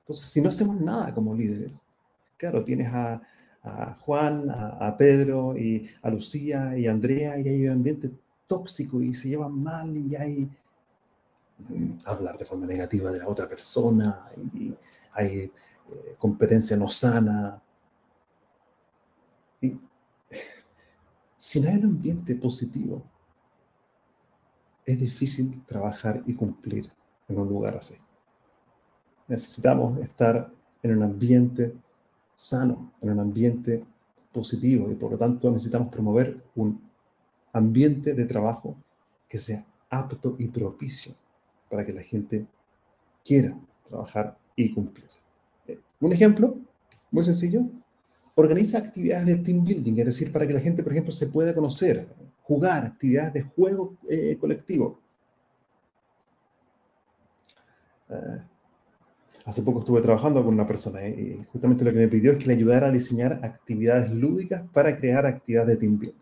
Entonces, 0.00 0.26
si 0.26 0.40
no 0.40 0.48
hacemos 0.48 0.80
nada 0.80 1.14
como 1.14 1.34
líderes, 1.34 1.72
claro, 2.36 2.64
tienes 2.64 2.92
a, 2.92 3.22
Juan, 4.00 4.48
a, 4.50 4.96
Pedro, 4.96 5.56
y 5.56 5.88
a 6.02 6.10
Lucía 6.10 6.76
y 6.78 6.86
a 6.86 6.92
Andrea, 6.92 7.38
y 7.38 7.48
hay 7.48 7.66
un 7.66 7.72
ambiente 7.72 8.10
tóxico 8.46 9.02
y 9.02 9.14
se 9.14 9.28
llevan 9.28 9.62
mal 9.62 9.96
y 9.96 10.16
hay 10.16 10.48
mm, 11.68 11.98
hablar 12.06 12.38
de 12.38 12.44
forma 12.44 12.66
negativa 12.66 13.10
de 13.10 13.18
la 13.18 13.28
otra 13.28 13.48
persona, 13.48 14.30
y 14.54 14.72
hay 15.12 15.38
eh, 15.38 15.52
competencia 16.18 16.76
no 16.76 16.88
sana. 16.88 17.60
Y, 19.60 19.76
si 21.36 21.60
no 21.60 21.68
hay 21.68 21.76
un 21.76 21.84
ambiente 21.84 22.34
positivo, 22.34 23.02
es 24.86 24.98
difícil 24.98 25.62
trabajar 25.66 26.22
y 26.26 26.34
cumplir 26.34 26.90
en 27.28 27.38
un 27.38 27.48
lugar 27.48 27.76
así. 27.76 27.96
Necesitamos 29.26 29.98
estar 29.98 30.50
en 30.82 30.96
un 30.96 31.02
ambiente 31.02 31.74
sano, 32.38 32.92
en 33.00 33.10
un 33.10 33.18
ambiente 33.18 33.82
positivo 34.32 34.88
y 34.92 34.94
por 34.94 35.10
lo 35.10 35.18
tanto 35.18 35.50
necesitamos 35.50 35.88
promover 35.88 36.40
un 36.54 36.80
ambiente 37.52 38.14
de 38.14 38.24
trabajo 38.26 38.76
que 39.28 39.38
sea 39.38 39.64
apto 39.90 40.36
y 40.38 40.46
propicio 40.46 41.12
para 41.68 41.84
que 41.84 41.92
la 41.92 42.02
gente 42.02 42.46
quiera 43.24 43.58
trabajar 43.82 44.38
y 44.54 44.72
cumplir. 44.72 45.08
Eh, 45.66 45.80
un 45.98 46.12
ejemplo 46.12 46.56
muy 47.10 47.24
sencillo, 47.24 47.62
organiza 48.36 48.78
actividades 48.78 49.26
de 49.26 49.36
team 49.38 49.64
building, 49.64 49.98
es 49.98 50.06
decir, 50.06 50.30
para 50.30 50.46
que 50.46 50.52
la 50.52 50.60
gente, 50.60 50.84
por 50.84 50.92
ejemplo, 50.92 51.10
se 51.10 51.26
pueda 51.26 51.52
conocer, 51.52 52.06
jugar, 52.44 52.86
actividades 52.86 53.32
de 53.32 53.42
juego 53.42 53.96
eh, 54.08 54.36
colectivo. 54.40 55.00
Eh, 58.10 58.42
hace 59.48 59.62
poco 59.62 59.78
estuve 59.78 60.02
trabajando 60.02 60.44
con 60.44 60.52
una 60.52 60.66
persona 60.66 61.02
eh, 61.06 61.38
y 61.40 61.44
justamente 61.50 61.82
lo 61.82 61.90
que 61.90 61.98
me 61.98 62.08
pidió 62.08 62.32
es 62.32 62.38
que 62.38 62.44
le 62.44 62.52
ayudara 62.52 62.88
a 62.88 62.90
diseñar 62.90 63.40
actividades 63.42 64.10
lúdicas 64.10 64.62
para 64.74 64.94
crear 64.94 65.24
actividades 65.24 65.68
de 65.68 65.76
team 65.76 65.98
building. 65.98 66.18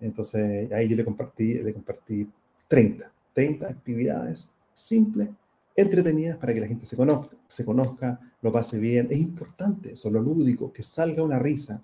Entonces 0.00 0.72
ahí 0.72 0.88
yo 0.88 0.96
le 0.96 1.04
compartí, 1.04 1.54
le 1.54 1.74
compartí 1.74 2.26
30, 2.68 3.12
30 3.34 3.68
actividades 3.68 4.50
simples, 4.72 5.28
entretenidas 5.76 6.38
para 6.38 6.54
que 6.54 6.60
la 6.60 6.66
gente 6.66 6.86
se 6.86 6.96
conozca, 6.96 7.36
se 7.48 7.66
conozca, 7.66 8.18
lo 8.40 8.50
pase 8.50 8.78
bien. 8.78 9.08
Es 9.10 9.18
importante 9.18 9.92
eso, 9.92 10.10
lo 10.10 10.20
lúdico, 10.22 10.72
que 10.72 10.82
salga 10.82 11.22
una 11.22 11.38
risa. 11.38 11.82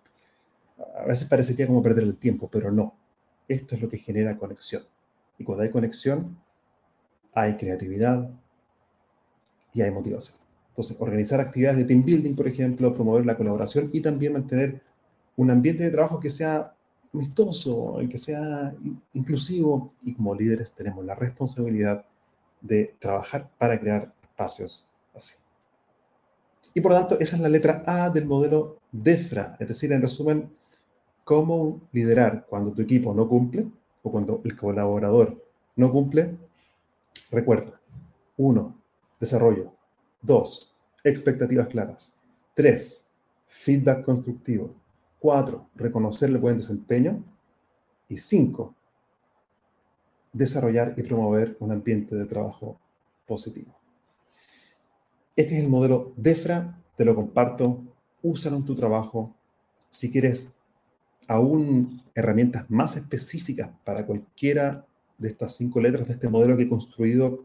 A 0.99 1.05
veces 1.05 1.29
parecería 1.29 1.67
como 1.67 1.83
perder 1.83 2.05
el 2.05 2.17
tiempo, 2.17 2.49
pero 2.51 2.73
no. 2.73 2.95
Esto 3.47 3.75
es 3.75 3.83
lo 3.83 3.89
que 3.91 3.99
genera 3.99 4.39
conexión. 4.39 4.83
Y 5.39 5.45
cuando 5.45 5.63
hay 5.63 5.71
conexión, 5.71 6.39
hay 7.35 7.57
creatividad, 7.59 8.31
y 9.75 9.83
hay 9.83 9.91
motivación. 9.91 10.37
Entonces, 10.69 10.97
organizar 11.01 11.41
actividades 11.41 11.79
de 11.79 11.85
team 11.85 12.03
building, 12.05 12.35
por 12.35 12.49
ejemplo, 12.49 12.95
promover 12.95 13.27
la 13.27 13.37
colaboración 13.37 13.91
y 13.93 14.01
también 14.01 14.33
mantener 14.33 14.81
un 15.37 15.51
ambiente 15.51 15.85
de 15.85 15.91
trabajo 15.91 16.19
que 16.19 16.31
sea 16.31 16.73
amistoso, 17.13 17.99
que 18.11 18.19
sea 18.19 18.75
inclusivo 19.13 19.93
y 20.03 20.15
como 20.15 20.35
líderes 20.35 20.73
tenemos 20.73 21.05
la 21.05 21.15
responsabilidad 21.15 22.05
de 22.61 22.95
trabajar 22.99 23.51
para 23.59 23.79
crear 23.79 24.13
espacios 24.23 24.91
así. 25.15 25.35
Y 26.75 26.81
por 26.81 26.93
lo 26.93 26.99
tanto, 26.99 27.21
esa 27.21 27.37
es 27.37 27.43
la 27.43 27.49
letra 27.49 27.83
A 27.87 28.09
del 28.09 28.25
modelo 28.25 28.79
DEFRA, 28.93 29.57
es 29.61 29.69
decir, 29.69 29.93
en 29.93 30.01
resumen, 30.01 30.51
cómo 31.25 31.81
liderar 31.93 32.47
cuando 32.49 32.73
tu 32.73 32.83
equipo 32.83 33.15
no 33.15 33.29
cumple 33.29 33.67
o 34.03 34.11
cuando 34.11 34.41
el 34.45 34.57
colaborador 34.57 35.45
no 35.77 35.93
cumple. 35.93 36.37
Recuerda, 37.31 37.79
uno, 38.39 38.75
Desarrollo. 39.23 39.73
2. 40.23 40.81
Expectativas 41.05 41.69
claras. 41.69 42.13
3. 42.55 43.09
Feedback 43.47 44.05
constructivo. 44.05 44.75
4. 45.21 45.69
Reconocer 45.77 46.29
el 46.29 46.39
buen 46.39 46.57
desempeño. 46.57 47.23
Y 48.09 48.17
5. 48.17 48.75
Desarrollar 50.33 50.95
y 50.97 51.05
promover 51.05 51.57
un 51.61 51.71
ambiente 51.71 52.17
de 52.17 52.25
trabajo 52.25 52.81
positivo. 53.25 53.73
Este 55.37 55.57
es 55.57 55.63
el 55.63 55.71
modelo 55.71 56.13
DEFRA, 56.17 56.83
te 56.97 57.05
lo 57.05 57.15
comparto, 57.15 57.81
úsalo 58.23 58.57
en 58.57 58.65
tu 58.65 58.75
trabajo. 58.75 59.37
Si 59.89 60.11
quieres 60.11 60.53
aún 61.29 62.03
herramientas 62.17 62.69
más 62.69 62.97
específicas 62.97 63.71
para 63.85 64.05
cualquiera 64.05 64.85
de 65.17 65.29
estas 65.29 65.55
cinco 65.55 65.81
letras 65.81 66.09
de 66.09 66.15
este 66.15 66.29
modelo 66.29 66.57
que 66.57 66.65
he 66.65 66.69
construido 66.69 67.45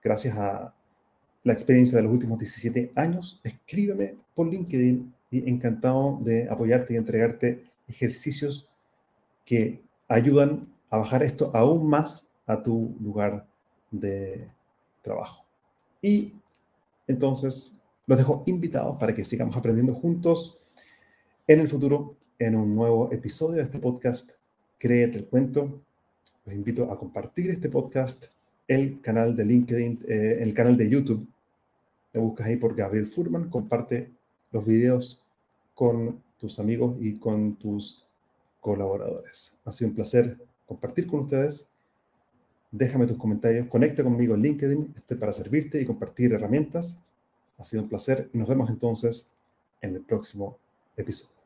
gracias 0.00 0.38
a 0.38 0.77
la 1.44 1.52
experiencia 1.52 1.96
de 1.96 2.02
los 2.04 2.12
últimos 2.12 2.38
17 2.38 2.92
años, 2.94 3.40
escríbeme 3.44 4.16
por 4.34 4.48
LinkedIn 4.48 5.14
y 5.30 5.48
encantado 5.48 6.18
de 6.22 6.48
apoyarte 6.48 6.94
y 6.94 6.96
entregarte 6.96 7.64
ejercicios 7.86 8.70
que 9.44 9.80
ayudan 10.08 10.66
a 10.90 10.98
bajar 10.98 11.22
esto 11.22 11.50
aún 11.54 11.88
más 11.88 12.26
a 12.46 12.62
tu 12.62 12.94
lugar 13.00 13.46
de 13.90 14.48
trabajo. 15.02 15.44
Y 16.02 16.34
entonces 17.06 17.78
los 18.06 18.18
dejo 18.18 18.42
invitados 18.46 18.96
para 18.98 19.14
que 19.14 19.24
sigamos 19.24 19.56
aprendiendo 19.56 19.94
juntos 19.94 20.66
en 21.46 21.60
el 21.60 21.68
futuro 21.68 22.16
en 22.38 22.56
un 22.56 22.74
nuevo 22.74 23.10
episodio 23.12 23.56
de 23.56 23.62
este 23.62 23.78
podcast 23.78 24.32
Créete 24.78 25.18
el 25.18 25.26
cuento. 25.26 25.82
Los 26.46 26.54
invito 26.54 26.90
a 26.92 26.96
compartir 26.96 27.50
este 27.50 27.68
podcast, 27.68 28.26
el 28.68 29.00
canal 29.00 29.34
de 29.34 29.44
LinkedIn, 29.44 30.04
eh, 30.06 30.38
el 30.40 30.54
canal 30.54 30.76
de 30.76 30.88
YouTube. 30.88 31.26
Me 32.12 32.20
buscas 32.20 32.46
ahí 32.46 32.56
por 32.56 32.76
Gabriel 32.76 33.06
Furman, 33.06 33.48
comparte 33.48 34.10
los 34.52 34.64
videos 34.64 35.24
con 35.74 36.22
tus 36.38 36.58
amigos 36.58 36.96
y 37.00 37.18
con 37.18 37.56
tus 37.56 38.04
colaboradores. 38.60 39.56
Ha 39.64 39.72
sido 39.72 39.90
un 39.90 39.96
placer 39.96 40.36
compartir 40.66 41.06
con 41.06 41.20
ustedes. 41.20 41.70
Déjame 42.70 43.06
tus 43.06 43.16
comentarios, 43.16 43.66
conecta 43.68 44.04
conmigo 44.04 44.34
en 44.34 44.42
LinkedIn, 44.42 44.94
estoy 44.94 45.16
para 45.16 45.32
servirte 45.32 45.80
y 45.80 45.86
compartir 45.86 46.34
herramientas. 46.34 47.02
Ha 47.56 47.64
sido 47.64 47.82
un 47.82 47.88
placer 47.88 48.28
nos 48.34 48.48
vemos 48.48 48.68
entonces 48.68 49.30
en 49.80 49.94
el 49.94 50.02
próximo 50.02 50.58
episodio. 50.96 51.37